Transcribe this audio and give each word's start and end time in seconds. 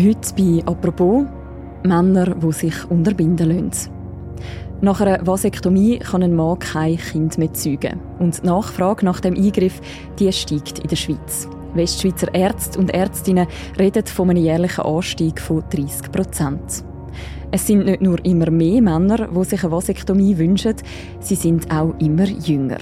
Heute 0.00 0.32
bei 0.36 0.62
«Apropos» 0.64 1.26
Männer, 1.82 2.32
die 2.36 2.52
sich 2.52 2.88
unterbinden 2.88 3.48
lassen. 3.48 3.90
Nach 4.80 5.00
einer 5.00 5.26
Vasektomie 5.26 5.98
kann 5.98 6.22
ein 6.22 6.36
Mann 6.36 6.60
kein 6.60 6.98
Kind 6.98 7.36
mehr 7.36 7.52
zeugen. 7.52 7.98
Und 8.20 8.40
die 8.40 8.46
Nachfrage 8.46 9.04
nach 9.04 9.18
dem 9.18 9.34
Eingriff 9.34 9.80
die 10.20 10.32
steigt 10.32 10.78
in 10.78 10.86
der 10.86 10.94
Schweiz. 10.94 11.48
Westschweizer 11.74 12.32
Ärzte 12.32 12.78
und 12.78 12.94
Ärztinnen 12.94 13.48
reden 13.76 14.06
von 14.06 14.30
einem 14.30 14.44
jährlichen 14.44 14.82
Anstieg 14.82 15.40
von 15.40 15.64
30 15.68 16.12
Prozent. 16.12 16.84
Es 17.50 17.66
sind 17.66 17.86
nicht 17.86 18.00
nur 18.00 18.24
immer 18.24 18.52
mehr 18.52 18.80
Männer, 18.80 19.26
die 19.26 19.44
sich 19.44 19.64
eine 19.64 19.72
Vasektomie 19.72 20.38
wünschen, 20.38 20.76
sie 21.18 21.34
sind 21.34 21.74
auch 21.74 21.98
immer 21.98 22.26
jünger. 22.26 22.78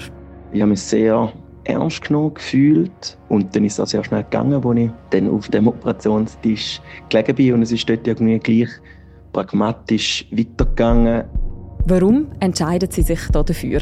Ich 0.51 0.61
habe 0.61 0.69
mich 0.69 0.81
sehr 0.83 1.33
ernst 1.67 2.01
genommen 2.01 2.33
gefühlt 2.33 3.17
und 3.29 3.55
dann 3.55 3.65
ist 3.65 3.79
auch 3.79 3.87
sehr 3.87 4.03
schnell 4.03 4.23
gegangen, 4.23 4.65
als 4.65 4.79
ich 4.79 4.91
dann 5.11 5.29
auf 5.29 5.47
dem 5.49 5.67
Operationstisch 5.67 6.81
gelegen 7.09 7.35
bin 7.35 7.53
und 7.53 7.61
es 7.63 7.71
ist 7.71 7.87
dort 7.89 8.07
irgendwie 8.07 8.39
gleich 8.39 8.69
pragmatisch 9.33 10.25
weitergegangen. 10.31 11.25
Warum 11.85 12.27
entscheiden 12.41 12.91
sie 12.91 13.01
sich 13.01 13.19
da 13.31 13.43
dafür? 13.43 13.79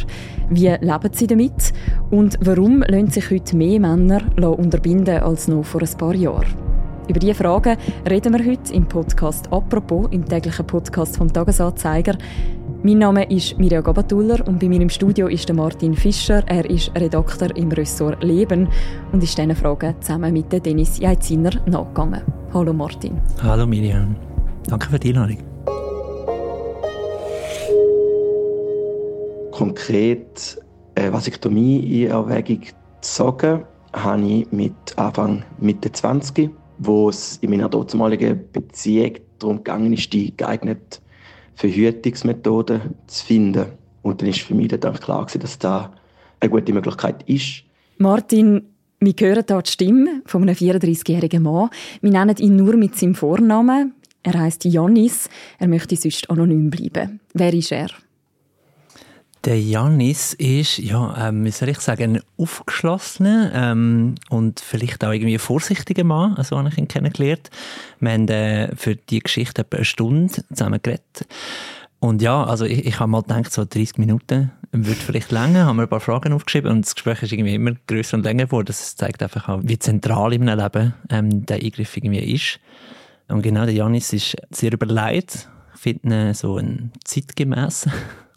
Wie 0.50 0.68
leben 0.68 1.10
sie 1.12 1.28
damit? 1.28 1.74
Und 2.12 2.38
warum 2.42 2.84
lassen 2.88 3.10
sich 3.10 3.32
heute 3.32 3.56
mehr 3.56 3.80
Männer 3.80 4.22
unterbinden 4.60 5.24
als 5.24 5.48
noch 5.48 5.64
vor 5.64 5.82
ein 5.82 5.98
paar 5.98 6.14
Jahren? 6.14 6.46
Über 7.08 7.20
diese 7.20 7.36
Fragen 7.36 7.78
reden 8.10 8.34
wir 8.34 8.46
heute 8.46 8.74
im 8.74 8.88
Podcast 8.88 9.52
«Apropos», 9.52 10.08
im 10.12 10.26
täglichen 10.28 10.66
Podcast 10.66 11.18
vom 11.18 11.32
Tagesanzeiger. 11.32 12.16
Mein 12.86 13.00
Name 13.00 13.24
ist 13.32 13.58
Mirja 13.58 13.82
Gabatuller 13.82 14.48
und 14.48 14.60
bei 14.60 14.70
mir 14.70 14.80
im 14.80 14.90
Studio 14.90 15.26
ist 15.26 15.52
Martin 15.52 15.96
Fischer. 15.96 16.44
Er 16.46 16.70
ist 16.70 16.92
Redakteur 16.96 17.50
im 17.58 17.72
Ressort 17.72 18.24
Leben 18.24 18.70
und 19.12 19.24
ist 19.24 19.36
diesen 19.36 19.56
Fragen 19.56 19.96
zusammen 20.02 20.32
mit 20.32 20.52
Dennis 20.54 21.00
Jeitziner 21.00 21.50
nachgegangen. 21.66 22.22
Hallo 22.54 22.74
Martin. 22.74 23.20
Hallo 23.42 23.66
Miriam. 23.66 24.16
Danke 24.68 24.88
für 24.88 25.00
die 25.00 25.10
Einladung. 25.16 25.40
Konkret 29.50 30.62
eine 30.94 31.12
Vasektomie 31.12 32.04
in 32.04 32.12
Erwägung 32.12 32.66
gezogen 33.02 33.64
habe 33.94 34.22
ich 34.22 34.52
mit 34.52 34.76
Anfang 34.96 35.44
Mitte 35.58 35.92
20, 35.92 36.52
wo 36.78 37.10
es 37.10 37.38
in 37.38 37.50
meiner 37.50 37.68
damaligen 37.68 38.42
Beziehung 38.52 39.14
darum 39.40 39.58
gegangen 39.58 39.94
ist, 39.94 40.14
die 40.14 40.38
geeignete 40.38 41.00
Verhütungsmethode 41.56 42.82
zu 43.08 43.26
finden. 43.26 43.66
Und 44.02 44.22
dann 44.22 44.30
ist 44.30 44.42
für 44.42 44.54
mich 44.54 44.68
dann 44.68 44.94
klar 45.00 45.26
gewesen, 45.26 45.42
dass 45.42 45.58
da 45.58 45.94
eine 46.40 46.52
gute 46.52 46.74
Möglichkeit 46.74 47.24
ist. 47.28 47.64
Martin, 47.98 48.62
wir 49.00 49.14
hören 49.18 49.44
hier 49.48 49.62
die 49.62 49.72
Stimme 49.72 50.22
von 50.26 50.44
einem 50.44 50.56
34-jährigen 50.56 51.44
Mann. 51.44 51.70
Wir 52.02 52.12
nennen 52.12 52.36
ihn 52.38 52.56
nur 52.56 52.76
mit 52.76 52.96
seinem 52.96 53.16
Vornamen. 53.16 53.94
Er 54.24 54.40
heißt 54.40 54.66
Janis. 54.66 55.30
Er 55.60 55.68
möchte 55.68 55.96
sonst 55.96 56.30
anonym 56.30 56.70
bleiben. 56.70 57.20
Wer 57.34 57.54
ist 57.54 57.72
er? 57.72 57.90
Der 59.46 59.62
Janis 59.62 60.34
ist, 60.34 60.80
ja, 60.80 61.30
ähm, 61.30 61.46
wie 61.46 61.52
soll 61.52 61.70
ich 61.70 61.80
sagen, 61.80 62.16
ein 62.16 62.22
aufgeschlossener 62.36 63.52
ähm, 63.54 64.16
und 64.30 64.60
vielleicht 64.60 65.06
auch 65.06 65.12
irgendwie 65.12 65.38
vorsichtiger 65.38 66.04
Mann, 66.04 66.36
so 66.44 66.58
habe 66.58 66.70
ich 66.70 66.80
ihn 66.80 66.88
kennengelernt. 66.88 67.52
Wir 68.00 68.12
haben 68.12 68.28
äh, 68.28 68.76
für 68.76 68.96
die 68.96 69.20
Geschichte 69.20 69.62
etwa 69.62 69.78
eine 69.78 69.86
Stunde 69.86 70.34
zusammen 70.52 70.80
geredet. 70.82 71.28
Und 72.00 72.24
ja, 72.24 72.44
also 72.44 72.66
ich, 72.66 72.88
ich 72.88 73.00
habe 73.00 73.12
mal 73.12 73.22
gedacht, 73.22 73.54
so 73.54 73.66
30 73.66 74.00
Minuten 74.00 74.52
würde 74.72 75.00
vielleicht 75.00 75.32
länger, 75.32 75.68
haben 75.68 75.76
wir 75.76 75.84
ein 75.84 75.90
paar 75.90 76.00
Fragen 76.00 76.34
aufgeschrieben 76.34 76.72
und 76.72 76.84
das 76.84 76.96
Gespräch 76.96 77.22
ist 77.22 77.32
irgendwie 77.32 77.54
immer 77.54 77.74
größer 77.86 78.18
und 78.18 78.24
länger 78.24 78.46
geworden. 78.46 78.66
Das 78.66 78.96
zeigt 78.96 79.22
einfach 79.22 79.48
auch, 79.48 79.60
wie 79.64 79.78
zentral 79.78 80.34
in 80.34 80.44
meinem 80.44 80.60
Leben 80.60 80.94
ähm, 81.12 81.46
der 81.46 81.58
Eingriff 81.58 81.96
irgendwie 81.96 82.34
ist. 82.34 82.60
Und 83.28 83.44
genau, 83.44 83.66
der 83.66 83.76
Janis 83.76 84.12
ist 84.12 84.38
sehr 84.50 84.74
überlegt, 84.74 85.50
ich 85.76 85.82
finde 85.82 86.30
ihn 86.30 86.34
so 86.34 86.58
ein 86.58 86.92
zeitgemäß 87.04 87.88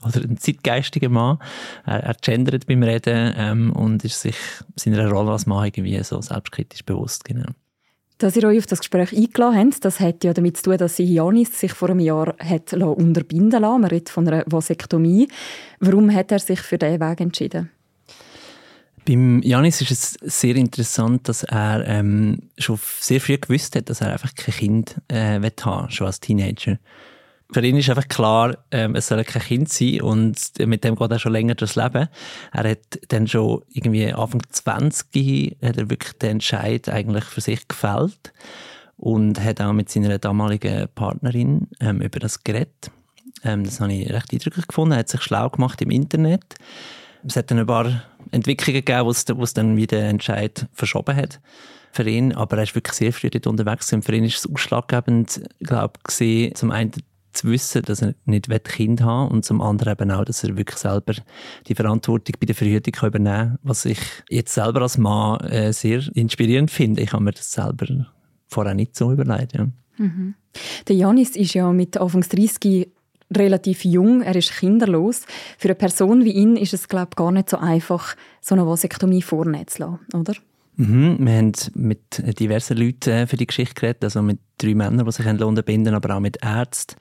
oder 0.05 0.23
ein 0.23 0.39
zeitgeistiger 0.39 1.09
Mann. 1.09 1.39
Er, 1.85 2.05
er 2.05 2.15
gendert 2.21 2.67
beim 2.67 2.83
Reden 2.83 3.35
ähm, 3.37 3.73
und 3.73 4.05
ist 4.05 4.21
sich 4.21 4.37
seiner 4.77 5.09
Rolle 5.11 5.33
als 5.33 5.47
Mann 5.47 5.67
irgendwie 5.67 6.03
so 6.05 6.21
selbstkritisch 6.21 6.85
bewusst. 6.85 7.25
Genau. 7.25 7.51
Dass 8.19 8.35
ihr 8.35 8.45
euch 8.45 8.59
auf 8.59 8.67
das 8.67 8.81
Gespräch 8.81 9.13
eingeladen 9.13 9.71
habt, 9.73 9.85
das 9.85 10.01
hat 10.01 10.25
ja 10.25 10.33
damit 10.33 10.57
zu 10.57 10.65
tun, 10.65 10.77
dass 10.77 10.97
sich 10.97 11.09
Janis 11.09 11.59
sich 11.59 11.73
vor 11.73 11.91
einem 11.91 12.01
Jahr 12.01 12.35
hat 12.41 12.73
unterbinden 12.73 13.63
lassen. 13.63 13.81
Man 13.81 13.91
redet 13.91 14.09
von 14.09 14.27
einer 14.27 14.43
Vasektomie. 14.47 15.29
Warum 15.79 16.13
hat 16.13 16.33
er 16.33 16.41
sich 16.41 16.61
für 16.61 16.79
diesen 16.79 17.01
Weg 17.01 17.21
entschieden? 17.21 17.71
Beim 19.07 19.41
Janis 19.43 19.81
ist 19.81 19.91
es 19.91 20.17
sehr 20.21 20.57
interessant, 20.57 21.29
dass 21.29 21.45
er 21.45 21.87
ähm, 21.87 22.41
schon 22.59 22.79
sehr 23.01 23.21
früh 23.21 23.39
gewusst 23.39 23.75
hat, 23.77 23.89
dass 23.89 24.01
er 24.01 24.13
einfach 24.13 24.35
kein 24.35 24.55
Kind 24.55 24.97
äh, 25.09 25.35
haben 25.35 25.45
will, 25.45 25.91
schon 25.91 26.07
als 26.09 26.21
Teenager 26.21 26.79
für 27.51 27.65
ihn 27.65 27.77
ist 27.77 27.89
einfach 27.89 28.09
klar, 28.09 28.59
ähm, 28.71 28.95
es 28.95 29.09
soll 29.09 29.25
kein 29.25 29.43
Kind 29.43 29.69
sein 29.71 30.03
und 30.03 30.39
mit 30.59 30.85
dem 30.85 30.97
geht 30.97 31.11
er 31.11 31.19
schon 31.19 31.33
länger 31.33 31.55
durchs 31.55 31.77
Leben. 31.77 32.09
Er 32.53 32.71
hat 32.71 32.99
dann 33.09 33.27
schon 33.27 33.63
irgendwie 33.71 34.13
Anfang 34.13 34.43
20 34.51 35.57
hat 35.63 35.79
er 35.79 35.91
wirklich 35.91 36.13
den 36.15 36.33
Entscheid 36.33 36.89
eigentlich 36.89 37.25
für 37.25 37.41
sich 37.41 37.67
gefällt 37.67 38.33
und 38.99 39.41
hat 39.43 39.61
auch 39.61 39.73
mit 39.73 39.89
seiner 39.89 40.19
damaligen 40.19 40.89
Partnerin 40.95 41.69
ähm, 41.81 42.03
über 42.03 42.19
das 42.19 42.45
geredet. 42.45 42.91
Ähm, 43.45 43.65
das 43.65 43.81
habe 43.81 43.95
ich 43.95 44.11
recht 44.11 44.33
eindrücklich 44.33 44.67
gefunden. 44.67 44.93
Er 44.93 44.99
hat 44.99 45.09
sich 45.09 45.23
schlau 45.23 45.49
gemacht 45.49 45.81
im 45.81 45.91
Internet. 45.91 46.57
Es 47.27 47.37
hat 47.37 47.51
dann 47.51 47.61
ein 47.61 47.67
paar 47.67 48.03
Entwicklungen 48.31 48.85
gegeben, 48.85 49.07
wo 49.07 49.43
es, 49.43 49.55
dann 49.55 49.77
wieder 49.77 50.01
Entscheid 50.01 50.67
verschoben 50.73 51.17
hat 51.17 51.41
für 51.93 52.09
ihn, 52.09 52.35
aber 52.35 52.59
er 52.59 52.65
ist 52.65 52.75
wirklich 52.75 52.95
sehr 52.95 53.13
früh 53.13 53.31
dort 53.31 53.47
unterwegs 53.47 53.93
und 53.93 54.05
für 54.05 54.15
ihn 54.15 54.25
ist 54.25 54.39
es 54.39 54.53
ausschlaggebend, 54.53 55.41
glaube 55.61 55.95
ich, 56.21 56.55
zum 56.55 56.71
einen 56.71 56.93
zu 57.39 57.51
wissen, 57.51 57.83
dass 57.83 58.03
er 58.03 58.15
nicht 58.25 58.49
Kind 58.65 59.01
haben 59.01 59.29
will 59.29 59.37
und 59.37 59.45
zum 59.45 59.61
anderen 59.61 59.93
eben 59.93 60.11
auch, 60.11 60.25
dass 60.25 60.45
er 60.45 60.57
wirklich 60.57 60.79
selber 60.79 61.15
die 61.67 61.75
Verantwortung 61.75 62.35
bei 62.41 62.47
der 62.47 62.55
Verhütung 62.55 62.93
kann 62.93 63.09
übernehmen 63.09 63.49
kann, 63.51 63.59
was 63.63 63.85
ich 63.85 63.99
jetzt 64.29 64.55
selber 64.55 64.83
als 64.83 64.99
Mann 64.99 65.41
äh, 65.41 65.73
sehr 65.73 66.03
inspirierend 66.15 66.71
finde. 66.71 67.03
Ich 67.03 67.13
habe 67.13 67.25
mir 67.25 67.33
das 67.33 67.51
selber 67.51 68.07
vorher 68.49 68.75
nicht 68.75 68.97
so 68.97 69.13
überlegt. 69.13 69.55
Ja. 69.55 69.69
Mhm. 69.99 70.35
Der 70.87 70.97
Janis 70.97 71.37
ist 71.37 71.55
ja 71.55 71.73
mit 71.73 71.97
Anfang 71.97 72.23
30 72.23 72.89
relativ 73.35 73.85
jung, 73.85 74.23
er 74.23 74.37
ist 74.37 74.53
kinderlos. 74.53 75.23
Für 75.59 75.69
eine 75.69 75.75
Person 75.75 76.25
wie 76.25 76.33
ihn 76.33 76.57
ist 76.57 76.75
es 76.75 76.89
glaube 76.89 77.09
ich, 77.11 77.17
gar 77.17 77.33
nicht 77.33 77.51
so 77.51 77.59
einfach, 77.59 78.17
so 78.41 78.55
eine 78.55 78.67
Vasektomie 78.67 79.23
vornehmen 79.23 79.67
zu 79.67 79.83
lassen, 79.83 80.01
oder? 80.15 80.35
Mhm, 80.79 81.17
wir 81.19 81.37
haben 81.37 81.53
mit 81.75 82.23
diversen 82.39 82.77
Leuten 82.77 83.11
äh, 83.11 83.27
für 83.27 83.37
die 83.37 83.49
Geschichte 83.49 83.75
geredet, 83.75 84.05
also 84.05 84.23
mit 84.23 84.39
drei 84.59 84.77
Männern, 84.77 85.05
die 85.05 85.13
sich 85.13 85.27
unterbinden 85.27 85.93
aber 85.93 86.15
auch 86.15 86.21
mit 86.21 86.39
Ärzten. 86.41 86.95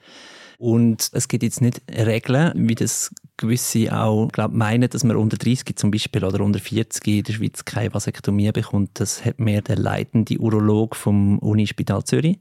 Und 0.58 1.10
es 1.12 1.28
gibt 1.28 1.44
jetzt 1.44 1.60
nicht 1.60 1.80
Regeln, 1.88 2.68
wie 2.68 2.74
das 2.74 3.14
gewisse 3.36 3.96
auch 3.96 4.26
glaub, 4.32 4.52
meinen, 4.52 4.90
dass 4.90 5.04
man 5.04 5.14
unter 5.14 5.36
30 5.36 5.76
zum 5.76 5.92
Beispiel 5.92 6.24
oder 6.24 6.44
unter 6.44 6.58
40 6.58 7.06
in 7.06 7.22
der 7.22 7.32
Schweiz 7.32 7.64
keine 7.64 7.94
Vasektomie 7.94 8.50
bekommt. 8.50 8.98
Das 8.98 9.24
hat 9.24 9.38
mir 9.38 9.62
der 9.62 9.76
leitende 9.76 10.36
Urolog 10.38 10.96
vom 10.96 11.38
Unispital 11.38 12.02
Zürich 12.02 12.40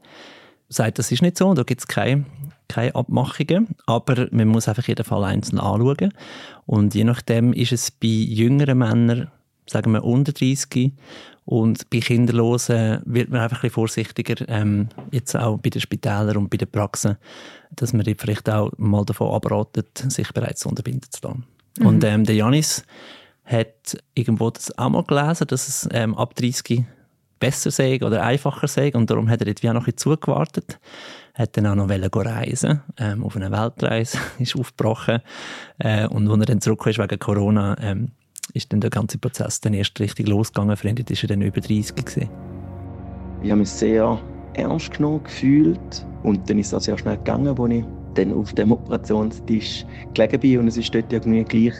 sagt, 0.69 0.97
das 0.97 1.11
ist 1.11 1.21
nicht 1.21 1.37
so, 1.37 1.53
da 1.53 1.61
gibt 1.61 1.81
es 1.81 1.87
keine, 1.87 2.25
keine 2.67 2.95
Abmachungen, 2.95 3.75
aber 3.85 4.27
man 4.31 4.47
muss 4.47 4.67
einfach 4.67 4.87
jeden 4.87 5.05
Fall 5.05 5.23
einzeln 5.23 5.59
anschauen. 5.59 6.13
Und 6.65 6.95
je 6.95 7.03
nachdem 7.03 7.53
ist 7.53 7.71
es 7.71 7.91
bei 7.91 8.07
jüngeren 8.07 8.79
Männern 8.79 9.31
sagen 9.69 9.91
wir 9.91 10.03
unter 10.03 10.31
30 10.31 10.93
und 11.45 11.89
bei 11.89 11.99
Kinderlosen 11.99 13.01
wird 13.05 13.29
man 13.29 13.41
einfach 13.41 13.57
ein 13.57 13.61
bisschen 13.61 13.75
vorsichtiger, 13.75 14.47
ähm, 14.49 14.89
jetzt 15.11 15.35
auch 15.35 15.57
bei 15.57 15.69
den 15.69 15.81
Spitälern 15.81 16.35
und 16.35 16.49
bei 16.49 16.57
den 16.57 16.69
Praxen, 16.69 17.17
dass 17.71 17.93
man 17.93 18.05
vielleicht 18.17 18.49
auch 18.49 18.71
mal 18.77 19.05
davon 19.05 19.33
abratet, 19.33 20.05
sich 20.09 20.31
bereits 20.33 20.65
unterbinden 20.65 21.09
zu 21.09 21.25
lassen. 21.25 21.45
Mhm. 21.79 21.85
Und 21.85 22.03
ähm, 22.03 22.25
der 22.25 22.35
Janis 22.35 22.83
hat 23.45 23.97
irgendwo 24.13 24.49
das 24.49 24.77
auch 24.77 24.89
mal 24.89 25.03
gelesen, 25.03 25.47
dass 25.47 25.67
es 25.69 25.87
ähm, 25.93 26.15
ab 26.15 26.35
30 26.35 26.83
besser 27.39 27.71
sei 27.71 27.99
oder 28.03 28.23
einfacher 28.23 28.67
sei 28.67 28.91
und 28.93 29.09
darum 29.09 29.29
hat 29.29 29.41
er 29.41 29.47
jetzt 29.47 29.63
wie 29.63 29.69
auch 29.69 29.73
noch 29.73 29.87
ein 29.87 29.93
bisschen 29.93 30.15
zugewartet. 30.15 30.79
Hat 31.33 31.55
dann 31.55 31.67
auch 31.67 31.75
noch 31.75 31.89
reisen, 31.89 32.81
ähm, 32.97 33.23
auf 33.23 33.35
eine 33.35 33.51
Weltreise, 33.51 34.17
ist 34.39 34.55
aufgebrochen 34.55 35.19
äh, 35.77 36.07
und 36.07 36.27
als 36.27 36.39
er 36.39 36.45
dann 36.45 36.61
zurück 36.61 36.85
ist 36.87 36.99
wegen 36.99 37.19
Corona, 37.19 37.77
ähm, 37.79 38.11
ist 38.53 38.71
dann 38.71 38.81
der 38.81 38.89
ganze 38.89 39.17
Prozess 39.17 39.61
dann 39.61 39.73
erst 39.73 39.99
richtig 39.99 40.27
losgegangen. 40.27 40.75
Für 40.75 40.89
ihn 40.89 40.97
war 40.97 41.05
er 41.09 41.27
dann 41.27 41.41
über 41.41 41.61
30 41.61 41.95
gewesen. 41.95 42.29
Ich 43.43 43.51
habe 43.51 43.59
mich 43.59 43.69
sehr 43.69 44.19
ernst 44.53 44.91
genommen 44.91 45.23
gefühlt 45.23 46.05
und 46.23 46.49
dann 46.49 46.59
ist 46.59 46.73
es 46.73 46.83
sehr 46.83 46.97
schnell 46.97 47.17
gegangen, 47.17 47.47
als 47.47 47.71
ich 47.71 47.85
dann 48.15 48.33
auf 48.33 48.53
dem 48.53 48.71
Operationstisch 48.71 49.85
gelegen 50.13 50.39
bin 50.39 50.59
und 50.59 50.67
es 50.67 50.77
ist 50.77 50.93
dort 50.93 51.13
irgendwie 51.13 51.43
gleich 51.43 51.75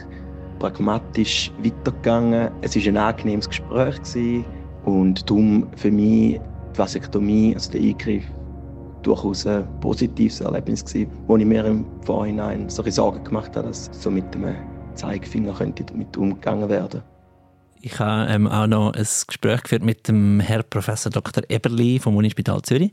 pragmatisch 0.58 1.52
weitergegangen. 1.62 2.50
Es 2.62 2.76
war 2.76 2.82
ein 2.86 2.96
angenehmes 2.96 3.48
Gespräch 3.48 3.96
gewesen 3.96 4.44
und 4.84 5.28
darum 5.28 5.66
für 5.76 5.90
mich 5.90 6.40
die 6.74 6.78
Vasektomie, 6.78 7.54
also 7.54 7.72
der 7.72 7.80
Eingriff, 7.80 8.24
durchaus 9.02 9.46
ein 9.46 9.66
positives 9.80 10.40
Erlebnis 10.40 10.84
gewesen, 10.84 11.10
wo 11.26 11.36
ich 11.36 11.44
mir 11.44 11.64
im 11.64 11.84
Vorhinein 12.02 12.68
solche 12.68 12.92
Sorgen 12.92 13.22
gemacht 13.24 13.56
habe, 13.56 13.68
dass 13.68 13.90
so 13.92 14.10
mit 14.10 14.32
dem 14.34 14.44
Zeigefinger 14.98 15.54
könnte 15.54 15.84
damit 15.84 16.16
umgegangen 16.16 16.68
werden. 16.68 17.02
Ich 17.80 17.98
habe 18.00 18.30
ähm, 18.30 18.46
auch 18.46 18.66
noch 18.66 18.92
ein 18.92 19.06
Gespräch 19.26 19.62
geführt 19.62 19.84
mit 19.84 20.08
dem 20.08 20.40
Herrn 20.40 20.64
Professor 20.68 21.10
Dr. 21.10 21.44
Eberli 21.48 21.98
vom 21.98 22.16
Unispital 22.16 22.60
Zürich. 22.62 22.90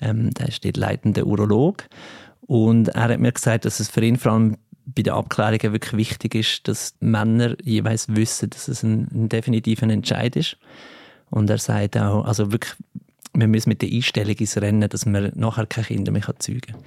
Ähm, 0.00 0.30
der 0.30 0.48
ist 0.48 0.64
dort 0.64 0.76
leitender 0.76 1.26
Urolog. 1.26 1.84
Und 2.42 2.88
er 2.88 3.08
hat 3.08 3.18
mir 3.18 3.32
gesagt, 3.32 3.64
dass 3.64 3.80
es 3.80 3.88
für 3.88 4.02
ihn 4.02 4.16
vor 4.16 4.32
allem 4.32 4.56
bei 4.84 5.02
den 5.02 5.12
Abklärungen 5.12 5.72
wirklich 5.72 5.96
wichtig 5.96 6.34
ist, 6.34 6.68
dass 6.68 6.94
Männer 7.00 7.56
jeweils 7.62 8.14
wissen, 8.14 8.50
dass 8.50 8.68
es 8.68 8.82
ein, 8.82 9.08
ein 9.12 9.28
definitiver 9.28 9.88
Entscheid 9.88 10.36
ist. 10.36 10.56
Und 11.30 11.48
er 11.48 11.58
sagt 11.58 11.96
auch, 11.96 12.24
also 12.24 12.52
wirklich, 12.52 12.74
wir 13.32 13.46
müssen 13.46 13.68
mit 13.68 13.82
der 13.82 13.90
Einstellung 13.90 14.34
ins 14.34 14.56
Rennen, 14.56 14.88
dass 14.88 15.06
man 15.06 15.32
nachher 15.34 15.66
keine 15.66 15.86
Kinder 15.86 16.12
mehr 16.12 16.22
zeugen 16.38 16.60
kann. 16.60 16.82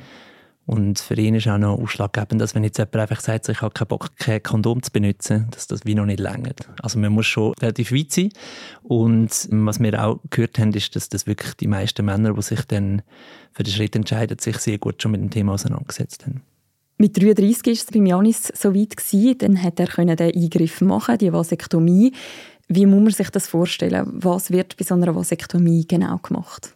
Und 0.66 1.00
für 1.00 1.16
ihn 1.16 1.36
ist 1.36 1.48
auch 1.48 1.58
noch 1.58 1.78
ausschlaggebend, 1.78 2.40
dass 2.40 2.56
wenn 2.56 2.64
jetzt 2.64 2.78
jemand 2.78 2.96
einfach 2.96 3.20
sagt, 3.20 3.50
ich 3.50 3.62
habe 3.62 3.74
keinen 3.74 3.88
Bock, 3.90 4.16
kein 4.18 4.42
Kondom 4.42 4.82
zu 4.82 4.92
benutzen, 4.92 5.48
dass 5.52 5.68
das 5.68 5.86
wie 5.86 5.94
noch 5.94 6.06
nicht 6.06 6.22
längert. 6.22 6.70
Also 6.82 7.00
man 7.00 7.12
muss 7.12 7.26
schon 7.26 7.54
relativ 7.62 7.92
weit 7.92 8.12
sein. 8.14 8.30
Und 8.82 9.50
was 9.52 9.82
wir 9.82 10.04
auch 10.04 10.20
gehört 10.30 10.58
haben, 10.60 10.72
ist, 10.72 10.96
dass 10.96 11.10
das 11.10 11.28
wirklich 11.28 11.54
die 11.56 11.68
meisten 11.68 12.06
Männer, 12.06 12.34
die 12.34 12.42
sich 12.42 12.62
dann 12.66 13.02
für 13.52 13.64
den 13.64 13.74
Schritt 13.74 13.96
entscheiden, 13.96 14.40
sich 14.40 14.58
sehr 14.58 14.78
gut 14.78 15.02
schon 15.02 15.12
mit 15.12 15.22
dem 15.22 15.30
Thema 15.30 15.54
auseinandergesetzt 15.54 16.26
haben. 16.26 16.42
Mit 16.98 17.18
33 17.22 17.66
war 17.66 17.74
es 17.74 17.86
bei 17.86 18.00
Janis 18.00 18.54
so 18.56 18.74
weit, 18.76 18.96
gewesen, 18.96 19.38
dann 19.40 19.62
hat 19.62 19.80
er 19.80 19.88
den 19.88 20.20
Eingriff 20.20 20.82
machen, 20.82 21.18
die 21.18 21.34
Vasektomie. 21.34 22.14
Wie 22.70 22.86
muss 22.86 23.02
man 23.02 23.12
sich 23.12 23.30
das 23.30 23.48
vorstellen? 23.48 24.08
Was 24.14 24.50
wird 24.50 24.78
bei 24.78 24.86
so 24.86 24.96
einer 24.96 25.14
Vasektomie 25.14 25.86
genau 25.86 26.18
gemacht? 26.18 26.72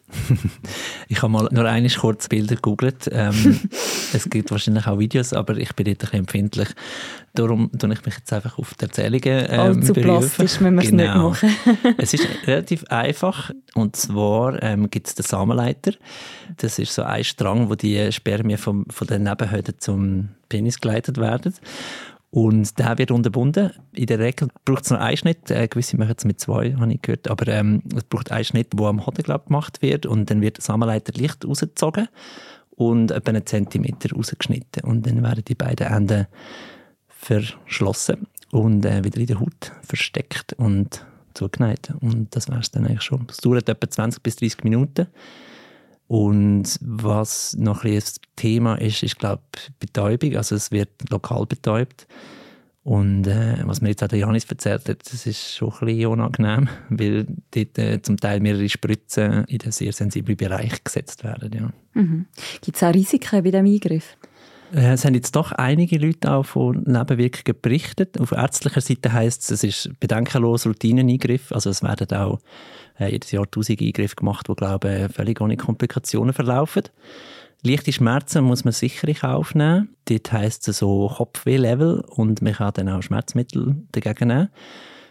ich 1.07 1.21
habe 1.21 1.31
mal 1.31 1.47
nur 1.51 1.65
eine 1.65 1.89
kurz 1.89 2.27
Bilder 2.27 2.55
gegoogelt. 2.55 3.09
Ähm, 3.11 3.59
es 4.13 4.29
gibt 4.29 4.51
wahrscheinlich 4.51 4.85
auch 4.85 4.99
Videos, 4.99 5.31
aber 5.31 5.55
ich 5.57 5.73
bin 5.75 5.85
dort 5.85 6.13
ein 6.13 6.19
empfindlich. 6.19 6.67
Darum 7.33 7.71
tue 7.71 7.93
ich 7.93 8.05
mich 8.05 8.15
jetzt 8.15 8.33
einfach 8.33 8.57
auf 8.57 8.73
die 8.73 8.83
Erzählungen 8.83 9.47
ähm, 9.49 9.59
Allzu 9.59 9.93
plastisch 9.93 10.59
müssen 10.59 10.75
wir 10.75 10.83
es 10.83 10.89
genau. 10.89 11.29
nicht 11.29 11.43
machen. 11.43 11.95
es 11.97 12.13
ist 12.13 12.27
relativ 12.47 12.83
einfach. 12.89 13.51
Und 13.73 13.95
zwar 13.95 14.61
ähm, 14.61 14.89
gibt 14.89 15.07
es 15.07 15.15
den 15.15 15.23
Samenleiter. 15.23 15.93
Das 16.57 16.79
ist 16.79 16.93
so 16.93 17.03
ein 17.03 17.23
Strang, 17.23 17.69
wo 17.69 17.75
die 17.75 18.11
Spermien 18.11 18.57
vom, 18.57 18.85
von 18.89 19.07
den 19.07 19.23
Nebenhöhlen 19.23 19.75
zum 19.79 20.29
Penis 20.49 20.79
geleitet 20.79 21.17
werden. 21.17 21.53
Und 22.29 22.77
der 22.77 22.97
wird 22.97 23.11
unterbunden. 23.11 23.71
In 23.93 24.05
der 24.05 24.19
Regel 24.19 24.49
braucht 24.65 24.83
es 24.83 24.91
noch 24.91 24.99
einen 24.99 25.17
Schnitt. 25.17 25.49
Äh, 25.49 25.67
gewisse 25.67 25.97
machen 25.97 26.15
es 26.17 26.25
mit 26.25 26.39
zwei, 26.39 26.73
habe 26.73 26.93
ich 26.93 27.01
gehört. 27.01 27.29
Aber 27.29 27.47
ähm, 27.47 27.81
es 27.95 28.03
braucht 28.03 28.31
einen 28.31 28.43
Schnitt, 28.43 28.73
der 28.73 28.85
am 28.85 29.05
Hoden 29.05 29.23
gemacht 29.23 29.81
wird. 29.81 30.05
Und 30.05 30.29
dann 30.29 30.41
wird 30.41 30.57
der 30.57 30.63
Samenleiter 30.63 31.13
leicht 31.19 31.45
rausgezogen 31.45 32.09
und 32.71 33.11
etwa 33.11 33.29
einen 33.29 33.45
Zentimeter 33.45 34.13
rausgeschnitten. 34.13 34.83
Und 34.83 35.07
dann 35.07 35.23
werden 35.23 35.45
die 35.45 35.55
beiden 35.55 35.87
Enden 35.87 36.27
verschlossen 37.07 38.27
und 38.51 38.85
äh, 38.85 39.03
wieder 39.03 39.19
in 39.19 39.27
der 39.27 39.39
Haut 39.39 39.71
versteckt 39.81 40.53
und 40.53 41.05
zugenäht. 41.33 41.93
Und 42.01 42.35
das 42.35 42.49
wäre 42.49 42.59
es 42.59 42.71
dann 42.71 42.85
eigentlich 42.85 43.01
schon. 43.01 43.25
Es 43.29 43.37
dauert 43.37 43.69
etwa 43.69 43.89
20 43.89 44.21
bis 44.21 44.35
30 44.35 44.63
Minuten. 44.63 45.07
Und 46.07 46.79
was 46.81 47.55
noch 47.57 47.83
ein, 47.83 48.01
Thema 48.37 48.75
ist, 48.75 49.03
ist, 49.03 49.19
glaube 49.19 49.43
Betäubung. 49.79 50.35
Also 50.35 50.55
es 50.55 50.71
wird 50.71 50.89
lokal 51.09 51.45
betäubt. 51.45 52.07
Und 52.83 53.27
äh, 53.27 53.57
was 53.65 53.81
mir 53.81 53.89
jetzt 53.89 54.01
auch 54.01 54.07
der 54.07 54.19
Janis 54.19 54.45
erzählt 54.45 54.87
hat, 54.87 55.11
das 55.11 55.25
ist 55.25 55.55
schon 55.55 55.73
ein 55.73 55.85
bisschen 55.87 56.07
unangenehm, 56.07 56.69
weil 56.89 57.27
dort 57.51 57.77
äh, 57.77 58.01
zum 58.01 58.15
Teil 58.15 58.39
mehrere 58.39 58.69
Spritzen 58.69 59.43
in 59.45 59.57
den 59.57 59.73
sehr 59.73 59.91
sensiblen 59.91 60.37
Bereich 60.37 60.81
gesetzt 60.81 61.25
werden. 61.25 61.51
Ja. 61.51 62.01
Mhm. 62.01 62.27
Gibt 62.61 62.77
es 62.77 62.83
auch 62.83 62.93
Risiken 62.93 63.43
bei 63.43 63.51
diesem 63.51 63.65
Eingriff? 63.65 64.15
Äh, 64.73 64.93
es 64.93 65.05
haben 65.05 65.13
jetzt 65.13 65.35
doch 65.35 65.51
einige 65.51 65.97
Leute 65.97 66.31
auch 66.31 66.45
von 66.45 66.83
Nebenwirkungen 66.83 67.59
berichtet. 67.61 68.19
Auf 68.19 68.31
ärztlicher 68.31 68.81
Seite 68.81 69.13
heisst 69.13 69.43
es, 69.43 69.63
es 69.63 69.63
ist 69.63 69.99
bedenkenlos 69.99 70.65
Routineneingriff. 70.65 71.51
Also 71.51 71.69
es 71.69 71.83
werden 71.83 72.15
auch 72.17 72.39
äh, 72.99 73.11
jedes 73.11 73.31
Jahr 73.31 73.49
tausend 73.49 73.81
Eingriffe 73.81 74.15
gemacht, 74.15 74.47
die, 74.49 74.55
glaube 74.55 75.07
ich, 75.07 75.15
völlig 75.15 75.41
ohne 75.41 75.57
Komplikationen 75.57 76.33
verlaufen. 76.33 76.83
Leichte 77.63 77.91
Schmerzen 77.91 78.43
muss 78.43 78.65
man 78.65 78.71
sicher 78.71 79.07
in 79.07 79.15
Kauf 79.15 79.55
nehmen. 79.55 79.95
Dort 80.05 80.31
heisst 80.31 80.67
es 80.67 80.79
so 80.79 81.11
Kopfweh-Level 81.15 82.01
und 82.07 82.41
man 82.41 82.53
kann 82.53 82.73
dann 82.75 82.89
auch 82.89 83.01
Schmerzmittel 83.01 83.77
dagegen 83.91 84.27
nehmen 84.27 84.49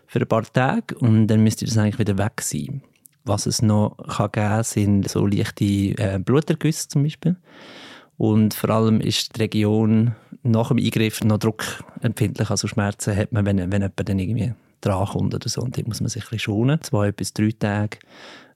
für 0.06 0.20
ein 0.20 0.28
paar 0.28 0.44
Tage 0.52 0.94
und 0.96 1.26
dann 1.26 1.42
müsste 1.42 1.64
das 1.64 1.76
eigentlich 1.76 1.98
wieder 1.98 2.16
weg 2.18 2.40
sein. 2.40 2.82
Was 3.24 3.46
es 3.46 3.60
noch 3.60 3.96
kann 4.06 4.30
geben 4.30 4.62
sind 4.62 5.08
so 5.08 5.26
leichte 5.26 5.64
äh, 5.64 6.20
Blutergüsse 6.24 6.88
zum 6.88 7.02
Beispiel. 7.02 7.36
Und 8.18 8.54
vor 8.54 8.70
allem 8.70 9.00
ist 9.00 9.36
die 9.36 9.42
Region 9.42 10.14
nach 10.42 10.68
dem 10.68 10.78
Eingriff 10.78 11.22
noch 11.22 11.38
druckempfindlich. 11.38 12.50
Also 12.50 12.68
Schmerzen 12.68 13.16
hat 13.16 13.32
man, 13.32 13.44
wenn, 13.44 13.58
wenn 13.58 13.82
jemand 13.82 14.08
dann 14.08 14.18
irgendwie 14.18 14.54
drankommt 14.80 15.34
oder 15.34 15.48
so. 15.48 15.62
Und 15.62 15.76
die 15.76 15.84
muss 15.84 16.00
man 16.00 16.08
sich 16.08 16.22
ein 16.22 16.30
bisschen 16.30 16.38
schonen. 16.38 16.82
Zwei 16.82 17.12
bis 17.12 17.32
drei 17.32 17.50
Tage. 17.58 17.98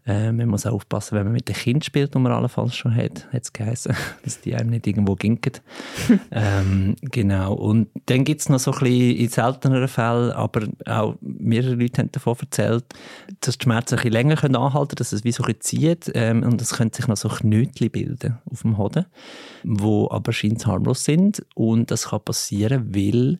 Äh, 0.06 0.32
man 0.32 0.48
muss 0.48 0.66
auch 0.66 0.72
aufpassen, 0.72 1.16
wenn 1.16 1.24
man 1.24 1.34
mit 1.34 1.48
dem 1.48 1.54
Kind 1.54 1.84
spielt, 1.84 2.14
das 2.14 2.22
man 2.22 2.32
allenfalls 2.32 2.74
schon 2.74 2.94
hat, 2.94 3.26
hat 3.32 3.42
es 3.42 3.52
geheißen, 3.52 3.94
dass 4.24 4.40
die 4.40 4.54
einem 4.54 4.70
nicht 4.70 4.86
irgendwo 4.86 5.14
ginken. 5.14 5.52
ähm, 6.30 6.96
genau. 7.02 7.54
Und 7.54 7.88
dann 8.06 8.24
gibt 8.24 8.40
es 8.40 8.48
noch 8.48 8.58
so 8.58 8.72
ein 8.72 8.78
bisschen 8.78 9.16
in 9.16 9.28
selteneren 9.28 9.88
Fällen, 9.88 10.32
aber 10.32 10.66
auch 10.86 11.16
mehrere 11.20 11.74
Leute 11.74 12.00
haben 12.00 12.12
davon 12.12 12.36
erzählt, 12.40 12.84
dass 13.40 13.58
die 13.58 13.64
Schmerzen 13.64 13.94
ein 13.94 13.96
bisschen 13.96 14.12
länger 14.12 14.36
können 14.36 14.56
anhalten 14.56 14.88
können, 14.88 14.98
dass 14.98 15.12
es 15.12 15.24
wie 15.24 15.32
so 15.32 15.42
ein 15.42 15.54
bisschen 15.54 15.80
zieht 15.80 16.10
ähm, 16.14 16.42
und 16.42 16.60
es 16.62 16.70
können 16.70 16.92
sich 16.92 17.06
noch 17.06 17.16
so 17.16 17.28
Knötchen 17.28 17.90
bilden 17.90 18.38
auf 18.50 18.62
dem 18.62 18.78
Hoden, 18.78 19.06
die 19.62 20.06
aber 20.10 20.32
scheinbar 20.32 20.66
harmlos 20.66 21.04
sind 21.04 21.44
und 21.54 21.90
das 21.90 22.08
kann 22.08 22.20
passieren, 22.20 22.94
weil 22.94 23.38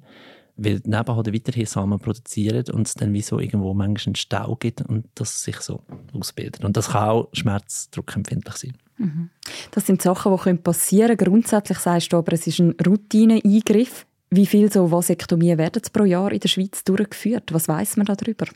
weil 0.62 0.81
die 0.81 0.91
Nebenhaut 0.91 1.33
weiterhin 1.33 1.67
Samen 1.67 1.99
produzieren 1.99 2.65
und 2.73 2.87
es 2.87 2.95
dann 2.95 3.12
wie 3.12 3.23
so 3.23 3.39
irgendwo 3.39 3.73
manchmal 3.73 4.11
einen 4.11 4.15
Stau 4.15 4.57
gibt 4.57 4.83
und 4.83 5.07
das 5.15 5.43
sich 5.43 5.57
so 5.61 5.83
ausbildet. 6.12 6.65
Und 6.65 6.77
das 6.77 6.91
kann 6.91 7.09
auch 7.09 7.29
schmerzdruckempfindlich 7.33 8.57
sein. 8.57 8.77
Mhm. 8.99 9.31
Das 9.71 9.87
sind 9.87 10.03
Sachen, 10.03 10.37
die 10.45 10.55
passieren 10.55 11.17
können. 11.17 11.33
Grundsätzlich 11.33 11.79
sagst 11.79 12.12
du 12.12 12.19
aber, 12.19 12.33
es 12.35 12.47
ist 12.47 12.59
ein 12.59 12.75
Routineeingriff. 12.87 14.07
Wie 14.31 14.47
viele 14.47 14.71
so 14.71 14.91
Vasektomien 14.93 15.59
werden 15.59 15.83
pro 15.93 16.05
Jahr 16.05 16.31
in 16.31 16.41
der 16.41 16.49
Schweiz 16.49 16.85
durchgeführt? 16.85 17.53
Was 17.53 17.67
weiß 17.67 17.97
man 17.97 18.07
darüber? 18.07 18.47